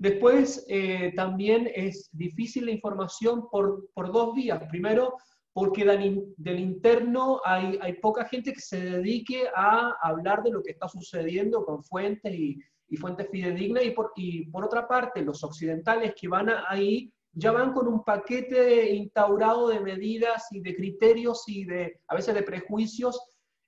Después, 0.02 0.66
eh, 0.68 1.12
también 1.14 1.70
es 1.72 2.10
difícil 2.10 2.66
la 2.66 2.72
información 2.72 3.48
por, 3.48 3.88
por 3.94 4.10
dos 4.10 4.34
vías. 4.34 4.60
Primero, 4.68 5.16
porque 5.52 5.84
del, 5.84 6.58
interno 6.58 7.40
hay, 7.44 7.78
hay, 7.80 7.92
poca 8.00 8.24
gente 8.24 8.52
que 8.52 8.60
se 8.60 8.80
dedique 8.80 9.44
a 9.54 9.94
hablar 10.02 10.42
de 10.42 10.50
lo 10.50 10.60
que 10.60 10.72
está 10.72 10.88
sucediendo 10.88 11.64
con 11.64 11.84
fuentes 11.84 12.34
y, 12.34 12.58
fuentes 12.96 13.28
fidedignas, 13.30 13.84
y 13.84 13.92
por, 13.92 14.10
y 14.16 14.46
por 14.46 14.64
otra 14.64 14.88
parte, 14.88 15.22
los 15.22 15.44
occidentales 15.44 16.14
que 16.20 16.26
van 16.26 16.50
ahí 16.68 17.12
ya 17.32 17.52
van 17.52 17.72
con 17.72 17.86
un 17.86 18.02
paquete 18.02 18.92
instaurado 18.92 19.68
de 19.68 19.78
medidas 19.78 20.48
y 20.50 20.62
de 20.62 20.74
criterios 20.74 21.44
y 21.46 21.64
de, 21.64 22.00
a 22.08 22.16
veces 22.16 22.34
de 22.34 22.42
prejuicios 22.42 23.20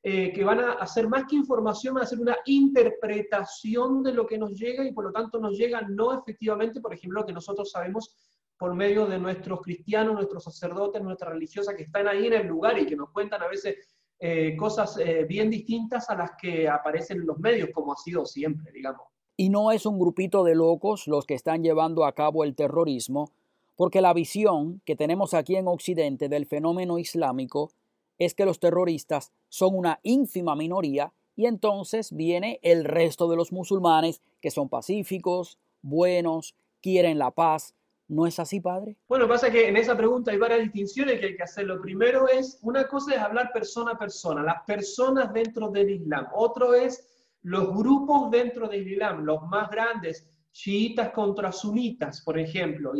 eh, 0.06 0.34
que 0.34 0.44
van 0.44 0.60
a 0.60 0.72
hacer 0.72 1.08
más 1.08 1.24
que 1.24 1.34
información, 1.34 1.94
van 1.94 2.02
a 2.02 2.04
hacer 2.04 2.20
una 2.20 2.36
interpretación 2.44 4.02
de 4.02 4.12
lo 4.12 4.26
que 4.26 4.36
nos 4.36 4.52
llega 4.52 4.84
y 4.84 4.92
por 4.92 5.06
lo 5.06 5.12
tanto 5.12 5.38
nos 5.38 5.56
llega 5.56 5.80
no 5.80 6.12
efectivamente, 6.12 6.78
por 6.82 6.92
ejemplo, 6.92 7.20
lo 7.20 7.26
que 7.26 7.32
nosotros 7.32 7.70
sabemos 7.70 8.14
por 8.58 8.74
medio 8.74 9.06
de 9.06 9.18
nuestros 9.18 9.62
cristianos, 9.62 10.14
nuestros 10.14 10.44
sacerdotes, 10.44 11.02
nuestras 11.02 11.32
religiosas 11.32 11.74
que 11.74 11.84
están 11.84 12.06
ahí 12.06 12.26
en 12.26 12.34
el 12.34 12.46
lugar 12.46 12.78
y 12.78 12.84
que 12.84 12.96
nos 12.96 13.12
cuentan 13.12 13.42
a 13.42 13.48
veces 13.48 13.76
eh, 14.18 14.54
cosas 14.58 14.98
eh, 14.98 15.24
bien 15.26 15.48
distintas 15.48 16.10
a 16.10 16.16
las 16.16 16.32
que 16.38 16.68
aparecen 16.68 17.20
en 17.20 17.26
los 17.26 17.38
medios, 17.38 17.70
como 17.72 17.94
ha 17.94 17.96
sido 17.96 18.26
siempre, 18.26 18.72
digamos. 18.72 19.06
Y 19.38 19.48
no 19.48 19.72
es 19.72 19.86
un 19.86 19.98
grupito 19.98 20.44
de 20.44 20.54
locos 20.54 21.08
los 21.08 21.24
que 21.24 21.32
están 21.32 21.62
llevando 21.62 22.04
a 22.04 22.12
cabo 22.12 22.44
el 22.44 22.54
terrorismo, 22.54 23.30
porque 23.74 24.02
la 24.02 24.12
visión 24.12 24.82
que 24.84 24.96
tenemos 24.96 25.32
aquí 25.32 25.56
en 25.56 25.66
Occidente 25.66 26.28
del 26.28 26.44
fenómeno 26.44 26.98
islámico 26.98 27.70
es 28.18 28.34
que 28.34 28.44
los 28.44 28.60
terroristas 28.60 29.32
son 29.48 29.76
una 29.76 30.00
ínfima 30.02 30.56
minoría 30.56 31.12
y 31.36 31.46
entonces 31.46 32.14
viene 32.14 32.60
el 32.62 32.84
resto 32.84 33.28
de 33.28 33.36
los 33.36 33.52
musulmanes 33.52 34.22
que 34.40 34.50
son 34.50 34.68
pacíficos, 34.68 35.58
buenos, 35.82 36.54
quieren 36.80 37.18
la 37.18 37.30
paz, 37.30 37.74
¿No 38.06 38.26
es 38.26 38.38
así, 38.38 38.60
padre? 38.60 38.96
Bueno, 39.08 39.26
pasa 39.26 39.50
que 39.50 39.66
en 39.66 39.78
esa 39.78 39.96
pregunta 39.96 40.30
hay 40.30 40.36
varias 40.36 40.60
distinciones 40.60 41.18
que 41.18 41.26
hay 41.26 41.36
que 41.36 41.42
hacer. 41.42 41.64
Lo 41.64 41.80
primero 41.80 42.28
es, 42.28 42.58
una 42.62 42.86
cosa 42.86 43.14
es 43.14 43.20
hablar 43.20 43.50
persona 43.52 43.92
a 43.92 43.98
persona, 43.98 44.42
las 44.42 44.62
personas 44.66 45.32
dentro 45.32 45.70
del 45.70 45.88
Islam. 45.88 46.28
Otro 46.34 46.74
es 46.74 47.08
los 47.42 47.74
grupos 47.74 48.30
dentro 48.30 48.68
del 48.68 48.86
Islam, 48.86 49.24
los 49.24 49.42
más 49.48 49.70
grandes, 49.70 50.28
chiitas 50.52 51.12
contra 51.12 51.50
sunitas, 51.50 52.20
por 52.20 52.38
ejemplo. 52.38 52.92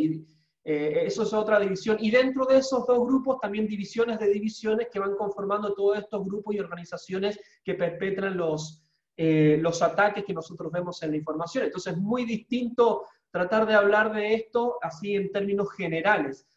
Eh, 0.67 1.03
eso 1.05 1.21
es 1.21 1.31
otra 1.31 1.59
división. 1.59 1.97
Y 1.99 2.09
dentro 2.09 2.45
de 2.45 2.57
esos 2.57 2.87
dos 2.87 3.05
grupos 3.05 3.39
también 3.39 3.67
divisiones 3.67 4.19
de 4.19 4.29
divisiones 4.29 4.87
que 4.91 4.99
van 4.99 5.15
conformando 5.15 5.75
todos 5.75 5.99
estos 5.99 6.25
grupos 6.25 6.55
y 6.55 6.59
organizaciones 6.59 7.39
que 7.63 7.75
perpetran 7.75 8.35
los, 8.35 8.81
eh, 9.15 9.59
los 9.61 9.83
ataques 9.83 10.25
que 10.25 10.33
nosotros 10.33 10.71
vemos 10.71 11.03
en 11.03 11.11
la 11.11 11.17
información. 11.17 11.65
Entonces 11.65 11.93
es 11.93 11.99
muy 11.99 12.25
distinto 12.25 13.03
tratar 13.29 13.67
de 13.67 13.75
hablar 13.75 14.11
de 14.11 14.33
esto 14.33 14.79
así 14.81 15.13
en 15.13 15.31
términos 15.31 15.71
generales. 15.71 16.47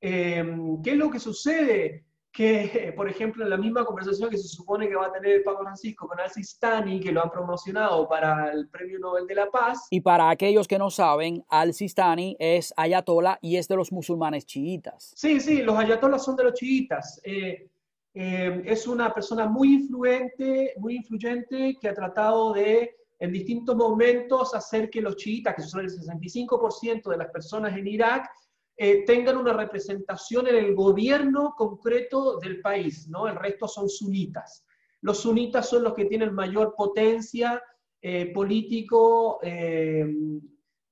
Eh, 0.00 0.42
¿Qué 0.82 0.92
es 0.92 0.96
lo 0.96 1.10
que 1.10 1.20
sucede? 1.20 2.06
Que, 2.38 2.92
por 2.96 3.10
ejemplo, 3.10 3.42
en 3.42 3.50
la 3.50 3.56
misma 3.56 3.84
conversación 3.84 4.30
que 4.30 4.38
se 4.38 4.46
supone 4.46 4.88
que 4.88 4.94
va 4.94 5.06
a 5.06 5.12
tener 5.12 5.32
el 5.32 5.42
Papa 5.42 5.58
Francisco 5.64 6.06
con 6.06 6.20
Al-Sistani, 6.20 7.00
que 7.00 7.10
lo 7.10 7.24
han 7.24 7.32
promocionado 7.32 8.08
para 8.08 8.52
el 8.52 8.68
Premio 8.68 9.00
Nobel 9.00 9.26
de 9.26 9.34
la 9.34 9.50
Paz. 9.50 9.88
Y 9.90 10.02
para 10.02 10.30
aquellos 10.30 10.68
que 10.68 10.78
no 10.78 10.88
saben, 10.88 11.44
Al-Sistani 11.48 12.36
es 12.38 12.72
ayatola 12.76 13.40
y 13.42 13.56
es 13.56 13.66
de 13.66 13.74
los 13.74 13.90
musulmanes 13.90 14.46
chiitas. 14.46 15.12
Sí, 15.16 15.40
sí, 15.40 15.62
los 15.62 15.76
ayatolas 15.76 16.24
son 16.24 16.36
de 16.36 16.44
los 16.44 16.54
chiitas. 16.54 17.20
Eh, 17.24 17.68
eh, 18.14 18.62
es 18.64 18.86
una 18.86 19.12
persona 19.12 19.48
muy 19.48 19.74
influente, 19.74 20.74
muy 20.78 20.94
influyente, 20.94 21.76
que 21.80 21.88
ha 21.88 21.94
tratado 21.94 22.52
de 22.52 22.94
en 23.18 23.32
distintos 23.32 23.74
momentos 23.74 24.54
hacer 24.54 24.88
que 24.90 25.00
los 25.00 25.16
chiitas, 25.16 25.56
que 25.56 25.62
son 25.62 25.80
el 25.80 25.90
65% 25.90 27.10
de 27.10 27.16
las 27.16 27.30
personas 27.32 27.76
en 27.76 27.88
Irak, 27.88 28.30
eh, 28.80 29.04
tengan 29.04 29.36
una 29.36 29.52
representación 29.52 30.46
en 30.46 30.54
el 30.54 30.72
gobierno 30.72 31.52
concreto 31.56 32.38
del 32.38 32.60
país, 32.60 33.08
¿no? 33.08 33.26
El 33.26 33.34
resto 33.34 33.66
son 33.66 33.88
sunitas. 33.88 34.64
Los 35.00 35.22
sunitas 35.22 35.68
son 35.68 35.82
los 35.82 35.94
que 35.94 36.04
tienen 36.04 36.32
mayor 36.32 36.76
potencia 36.76 37.60
eh, 38.00 38.32
político, 38.32 39.40
eh, 39.42 40.06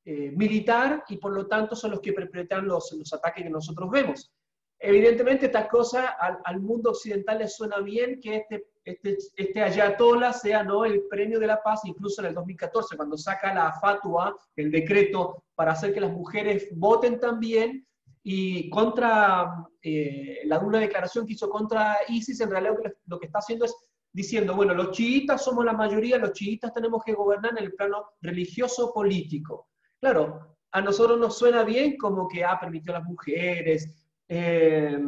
militar, 0.04 1.04
y 1.08 1.16
por 1.18 1.32
lo 1.32 1.46
tanto 1.46 1.76
son 1.76 1.92
los 1.92 2.00
que 2.00 2.12
perpetran 2.12 2.66
los, 2.66 2.92
los 2.92 3.12
ataques 3.12 3.44
que 3.44 3.50
nosotros 3.50 3.88
vemos. 3.88 4.32
Evidentemente, 4.80 5.46
estas 5.46 5.68
cosas 5.68 6.10
al, 6.20 6.38
al, 6.44 6.60
mundo 6.60 6.90
occidental 6.90 7.38
le 7.38 7.48
suena 7.48 7.78
bien 7.78 8.20
que 8.20 8.36
este, 8.36 8.66
este, 8.86 9.18
este 9.36 9.62
ayatollah 9.62 10.32
sea 10.32 10.62
¿no? 10.62 10.84
el 10.84 11.02
premio 11.10 11.40
de 11.40 11.48
la 11.48 11.60
paz, 11.60 11.80
incluso 11.84 12.22
en 12.22 12.28
el 12.28 12.34
2014, 12.34 12.96
cuando 12.96 13.18
saca 13.18 13.52
la 13.52 13.72
fatua, 13.80 14.38
el 14.54 14.70
decreto 14.70 15.42
para 15.56 15.72
hacer 15.72 15.92
que 15.92 16.00
las 16.00 16.12
mujeres 16.12 16.68
voten 16.72 17.18
también, 17.18 17.84
y 18.22 18.70
contra 18.70 19.66
eh, 19.82 20.40
la 20.44 20.58
una 20.60 20.78
declaración 20.78 21.26
que 21.26 21.34
hizo 21.34 21.50
contra 21.50 21.98
ISIS, 22.08 22.40
en 22.40 22.50
realidad 22.50 22.74
lo 22.76 22.82
que, 22.82 22.92
lo 23.06 23.18
que 23.18 23.26
está 23.26 23.40
haciendo 23.40 23.64
es 23.64 23.74
diciendo, 24.12 24.54
bueno, 24.54 24.72
los 24.72 24.92
chiitas 24.92 25.44
somos 25.44 25.64
la 25.64 25.72
mayoría, 25.72 26.16
los 26.16 26.32
chiitas 26.32 26.72
tenemos 26.72 27.02
que 27.04 27.12
gobernar 27.12 27.52
en 27.52 27.64
el 27.64 27.74
plano 27.74 28.12
religioso 28.20 28.92
político. 28.92 29.68
Claro, 30.00 30.56
a 30.70 30.80
nosotros 30.80 31.18
nos 31.18 31.36
suena 31.36 31.64
bien 31.64 31.96
como 31.96 32.26
que 32.26 32.44
ha 32.44 32.52
ah, 32.52 32.60
permitido 32.60 32.94
a 32.94 33.00
las 33.00 33.08
mujeres, 33.08 33.90
eh, 34.28 34.98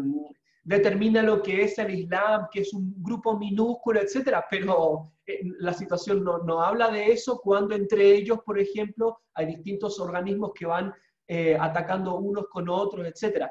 determina 0.68 1.22
lo 1.22 1.42
que 1.42 1.62
es 1.62 1.78
el 1.78 1.94
Islam, 1.94 2.48
que 2.52 2.60
es 2.60 2.74
un 2.74 2.94
grupo 3.02 3.38
minúsculo, 3.38 4.00
etcétera, 4.00 4.44
pero 4.50 5.14
eh, 5.24 5.40
la 5.60 5.72
situación 5.72 6.22
no, 6.22 6.38
no, 6.40 6.60
habla 6.62 6.90
de 6.90 7.10
eso 7.10 7.40
cuando 7.42 7.74
entre 7.74 8.12
ellos, 8.12 8.40
por 8.44 8.58
ejemplo, 8.58 9.22
hay 9.32 9.46
distintos 9.46 9.98
organismos 9.98 10.52
que 10.54 10.66
van 10.66 10.92
eh, 11.26 11.56
atacando 11.58 12.18
unos 12.18 12.48
con 12.48 12.68
otros, 12.68 13.06
etcétera. 13.06 13.50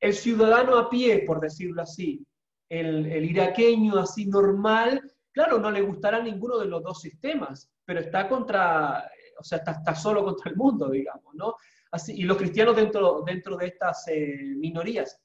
El 0.00 0.14
ciudadano 0.14 0.78
a 0.78 0.88
pie, 0.88 1.24
por 1.26 1.38
decirlo 1.38 1.82
así, 1.82 2.26
el, 2.70 3.04
el 3.12 3.26
iraqueño 3.26 3.98
así 3.98 4.24
normal, 4.24 5.02
claro, 5.32 5.58
no 5.58 5.70
le 5.70 5.82
gustará 5.82 6.22
ninguno 6.22 6.56
de 6.58 6.66
los 6.66 6.82
dos 6.82 6.98
sistemas, 6.98 7.70
pero 7.84 8.00
está 8.00 8.26
contra, 8.26 9.10
o 9.38 9.44
sea, 9.44 9.58
está, 9.58 9.72
está 9.72 9.94
solo 9.94 10.24
contra 10.24 10.50
el 10.50 10.56
mundo, 10.56 10.88
digamos, 10.88 11.34
¿no? 11.34 11.56
y 12.08 12.24
los 12.24 12.36
cristianos 12.36 12.74
dentro, 12.74 13.22
dentro 13.24 13.56
de 13.56 13.66
estas 13.66 14.08
eh, 14.08 14.54
minorías. 14.56 15.20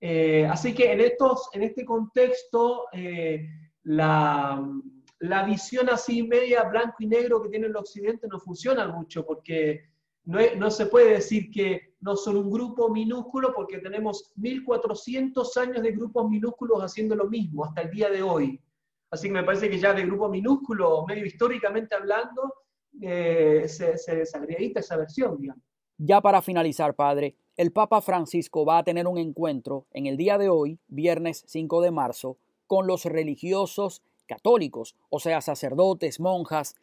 Eh, 0.00 0.46
así 0.46 0.74
que 0.74 0.92
en, 0.92 1.00
estos, 1.00 1.50
en 1.52 1.62
este 1.62 1.84
contexto, 1.84 2.86
eh, 2.92 3.46
la, 3.84 4.66
visión 5.46 5.90
así 5.90 6.22
media 6.22 6.64
blanco 6.64 6.96
y 7.00 7.06
negro 7.06 7.42
que 7.42 7.50
tiene 7.50 7.66
el 7.66 7.76
occidente 7.76 8.26
no 8.26 8.40
funciona 8.40 8.88
mucho, 8.88 9.26
porque 9.26 9.90
no, 10.24 10.70
se 10.70 10.86
puede 10.86 11.14
decir 11.14 11.50
que 11.50 11.94
no 12.00 12.16
son 12.16 12.38
un 12.38 12.50
grupo 12.50 12.88
minúsculo, 12.88 13.52
porque 13.54 13.78
tenemos 13.78 14.32
1400 14.36 15.56
años 15.58 15.82
de 15.82 15.92
grupos 15.92 16.30
minúsculos 16.30 16.82
haciendo 16.82 17.14
lo 17.14 17.28
mismo 17.28 17.64
hasta 17.64 17.82
el 17.82 17.90
día 17.90 18.08
de 18.08 18.22
hoy. 18.22 18.58
Así 19.10 19.26
que 19.28 19.34
me 19.34 19.44
parece 19.44 19.68
que 19.68 19.78
ya 19.78 19.92
de 19.92 20.06
grupo 20.06 20.28
minúsculo, 20.28 21.04
medio 21.06 21.26
históricamente 21.26 21.94
hablando, 21.94 22.54
se, 22.98 23.98
se 23.98 24.16
desagregita 24.16 24.80
esa 24.80 24.96
versión, 24.96 25.38
digamos. 25.38 25.69
Ya 26.02 26.22
para 26.22 26.40
finalizar, 26.40 26.94
Padre, 26.94 27.34
el 27.58 27.72
Papa 27.72 28.00
Francisco 28.00 28.64
va 28.64 28.78
a 28.78 28.82
tener 28.84 29.06
un 29.06 29.18
encuentro 29.18 29.84
en 29.92 30.06
el 30.06 30.16
día 30.16 30.38
de 30.38 30.48
hoy, 30.48 30.78
viernes 30.88 31.44
5 31.46 31.82
de 31.82 31.90
marzo, 31.90 32.38
con 32.66 32.86
los 32.86 33.04
religiosos 33.04 34.02
católicos, 34.26 34.96
o 35.10 35.20
sea, 35.20 35.42
sacerdotes, 35.42 36.18
monjas. 36.18 36.74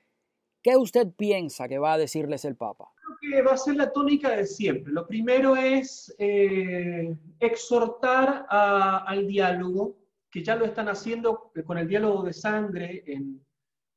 ¿Qué 0.62 0.78
usted 0.78 1.08
piensa 1.18 1.68
que 1.68 1.80
va 1.80 1.94
a 1.94 1.98
decirles 1.98 2.46
el 2.46 2.56
Papa? 2.56 2.92
Creo 3.20 3.34
que 3.34 3.42
va 3.42 3.54
a 3.54 3.58
ser 3.58 3.78
la 3.78 3.92
tónica 3.92 4.30
de 4.30 4.46
siempre. 4.46 4.94
Lo 4.94 5.08
primero 5.08 5.56
es 5.56 6.16
eh, 6.20 7.18
exhortar 7.40 8.46
al 8.52 9.26
diálogo, 9.26 9.96
que 10.30 10.44
ya 10.44 10.56
lo 10.56 10.66
están 10.66 10.90
haciendo 10.90 11.52
con 11.66 11.80
el 11.80 11.88
diálogo 11.88 12.22
de 12.22 12.34
sangre 12.34 13.04
en, 13.08 13.42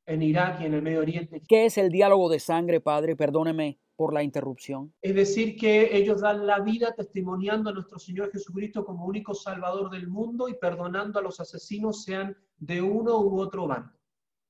en 0.05 0.21
Irak 0.21 0.61
y 0.61 0.65
en 0.65 0.73
el 0.73 0.81
Medio 0.81 0.99
Oriente. 0.99 1.41
¿Qué 1.47 1.65
es 1.65 1.77
el 1.77 1.89
diálogo 1.89 2.29
de 2.29 2.39
sangre, 2.39 2.81
Padre? 2.81 3.15
Perdóneme 3.15 3.79
por 3.95 4.13
la 4.13 4.23
interrupción? 4.23 4.93
Es 5.01 5.13
decir, 5.13 5.55
que 5.55 5.95
ellos 5.95 6.21
dan 6.21 6.47
la 6.47 6.59
vida 6.59 6.93
testimoniando 6.95 7.69
a 7.69 7.73
nuestro 7.73 7.99
Señor 7.99 8.31
Jesucristo 8.31 8.83
como 8.83 9.05
único 9.05 9.35
Salvador 9.35 9.91
del 9.91 10.07
mundo 10.07 10.49
y 10.49 10.55
perdonando 10.55 11.19
a 11.19 11.21
los 11.21 11.39
asesinos, 11.39 12.03
sean 12.03 12.35
de 12.57 12.81
uno 12.81 13.19
u 13.19 13.39
otro 13.39 13.67
bando. 13.67 13.93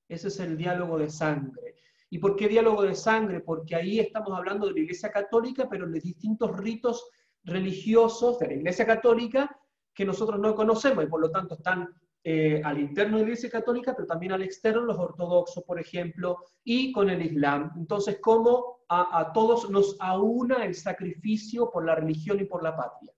Ese 0.08 0.28
es 0.28 0.40
el 0.40 0.56
diálogo 0.56 0.98
de 0.98 1.10
sangre. 1.10 1.76
¿Y 2.08 2.18
por 2.18 2.36
qué 2.36 2.48
diálogo 2.48 2.82
de 2.82 2.94
sangre? 2.94 3.40
Porque 3.40 3.74
ahí 3.74 3.98
estamos 4.00 4.36
hablando 4.36 4.66
de 4.66 4.72
la 4.72 4.80
Iglesia 4.80 5.10
Católica, 5.10 5.68
pero 5.68 5.86
de 5.86 6.00
distintos 6.00 6.56
ritos 6.56 7.10
religiosos 7.44 8.38
de 8.38 8.46
la 8.48 8.54
Iglesia 8.54 8.86
Católica 8.86 9.54
que 9.94 10.04
nosotros 10.04 10.40
no 10.40 10.54
conocemos 10.54 11.04
y 11.04 11.08
por 11.08 11.20
lo 11.20 11.30
tanto 11.30 11.54
están 11.54 11.88
eh, 12.24 12.62
al 12.64 12.78
interno 12.78 13.16
de 13.16 13.24
la 13.24 13.30
Iglesia 13.30 13.50
Católica, 13.50 13.94
pero 13.96 14.06
también 14.06 14.30
al 14.30 14.42
externo, 14.42 14.82
los 14.82 14.96
ortodoxos, 14.96 15.64
por 15.64 15.80
ejemplo, 15.80 16.38
y 16.62 16.92
con 16.92 17.10
el 17.10 17.20
Islam. 17.20 17.72
Entonces, 17.76 18.18
¿cómo 18.20 18.84
a, 18.88 19.32
todos 19.32 19.68
nos 19.70 19.96
aúna 19.98 20.64
el 20.64 20.76
sacrificio 20.76 21.68
por 21.68 21.84
la 21.84 21.96
religión 21.96 22.38
y 22.38 22.44
por 22.44 22.62
la 22.62 22.76
patria? 22.76 23.10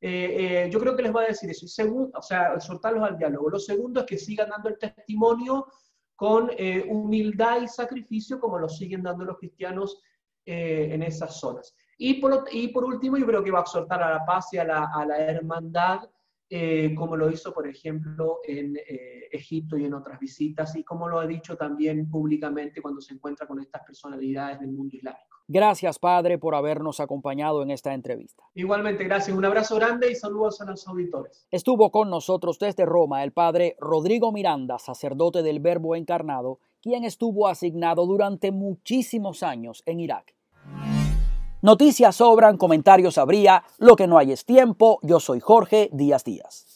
Eh, 0.00 0.36
eh, 0.66 0.70
yo 0.70 0.78
creo 0.78 0.94
que 0.94 1.02
les 1.02 1.12
va 1.14 1.22
a 1.22 1.26
decir 1.26 1.50
eso. 1.50 1.66
Segundo, 1.66 2.16
o 2.16 2.22
sea, 2.22 2.54
exhortarlos 2.54 3.02
al 3.02 3.18
diálogo. 3.18 3.50
Lo 3.50 3.58
segundo 3.58 4.00
es 4.00 4.06
que 4.06 4.18
sigan 4.18 4.50
dando 4.50 4.68
el 4.68 4.78
testimonio 4.78 5.66
con 6.14 6.50
humildad 6.88 7.62
y 7.62 7.68
sacrificio, 7.68 8.38
como 8.38 8.58
lo 8.58 8.68
siguen 8.68 9.02
dando 9.02 9.24
los 9.24 9.38
cristianos 9.38 10.00
en 10.44 11.02
esas 11.02 11.40
zonas. 11.40 11.74
Y 11.96 12.14
por, 12.14 12.44
y 12.52 12.68
por 12.68 12.84
último, 12.84 13.16
yo 13.16 13.26
creo 13.26 13.42
que 13.42 13.50
va 13.50 13.60
a 13.60 13.62
exhortar 13.62 14.00
a 14.00 14.14
la 14.14 14.24
paz 14.24 14.52
y 14.52 14.58
a 14.58 14.64
la, 14.64 14.90
a 14.94 15.04
la 15.04 15.18
hermandad 15.18 16.08
eh, 16.50 16.94
como 16.94 17.16
lo 17.16 17.30
hizo, 17.30 17.52
por 17.52 17.68
ejemplo, 17.68 18.38
en 18.46 18.76
eh, 18.76 19.28
Egipto 19.30 19.76
y 19.76 19.84
en 19.84 19.94
otras 19.94 20.18
visitas, 20.18 20.74
y 20.76 20.84
como 20.84 21.08
lo 21.08 21.18
ha 21.20 21.26
dicho 21.26 21.56
también 21.56 22.08
públicamente 22.10 22.80
cuando 22.80 23.00
se 23.00 23.14
encuentra 23.14 23.46
con 23.46 23.60
estas 23.60 23.82
personalidades 23.84 24.60
del 24.60 24.72
mundo 24.72 24.96
islámico. 24.96 25.38
Gracias, 25.50 25.98
Padre, 25.98 26.38
por 26.38 26.54
habernos 26.54 27.00
acompañado 27.00 27.62
en 27.62 27.70
esta 27.70 27.94
entrevista. 27.94 28.44
Igualmente, 28.54 29.04
gracias. 29.04 29.36
Un 29.36 29.44
abrazo 29.46 29.76
grande 29.76 30.10
y 30.10 30.14
saludos 30.14 30.60
a 30.60 30.66
los 30.66 30.86
auditores. 30.86 31.46
Estuvo 31.50 31.90
con 31.90 32.10
nosotros 32.10 32.58
desde 32.58 32.84
Roma 32.84 33.24
el 33.24 33.32
Padre 33.32 33.74
Rodrigo 33.80 34.30
Miranda, 34.30 34.78
sacerdote 34.78 35.42
del 35.42 35.60
Verbo 35.60 35.96
Encarnado, 35.96 36.60
quien 36.82 37.04
estuvo 37.04 37.48
asignado 37.48 38.06
durante 38.06 38.52
muchísimos 38.52 39.42
años 39.42 39.82
en 39.86 40.00
Irak. 40.00 40.37
Noticias 41.60 42.14
sobran, 42.14 42.56
comentarios 42.56 43.18
habría, 43.18 43.64
lo 43.78 43.96
que 43.96 44.06
no 44.06 44.16
hay 44.16 44.30
es 44.30 44.44
tiempo. 44.44 45.00
Yo 45.02 45.18
soy 45.18 45.40
Jorge 45.40 45.90
Díaz 45.92 46.22
Díaz. 46.22 46.67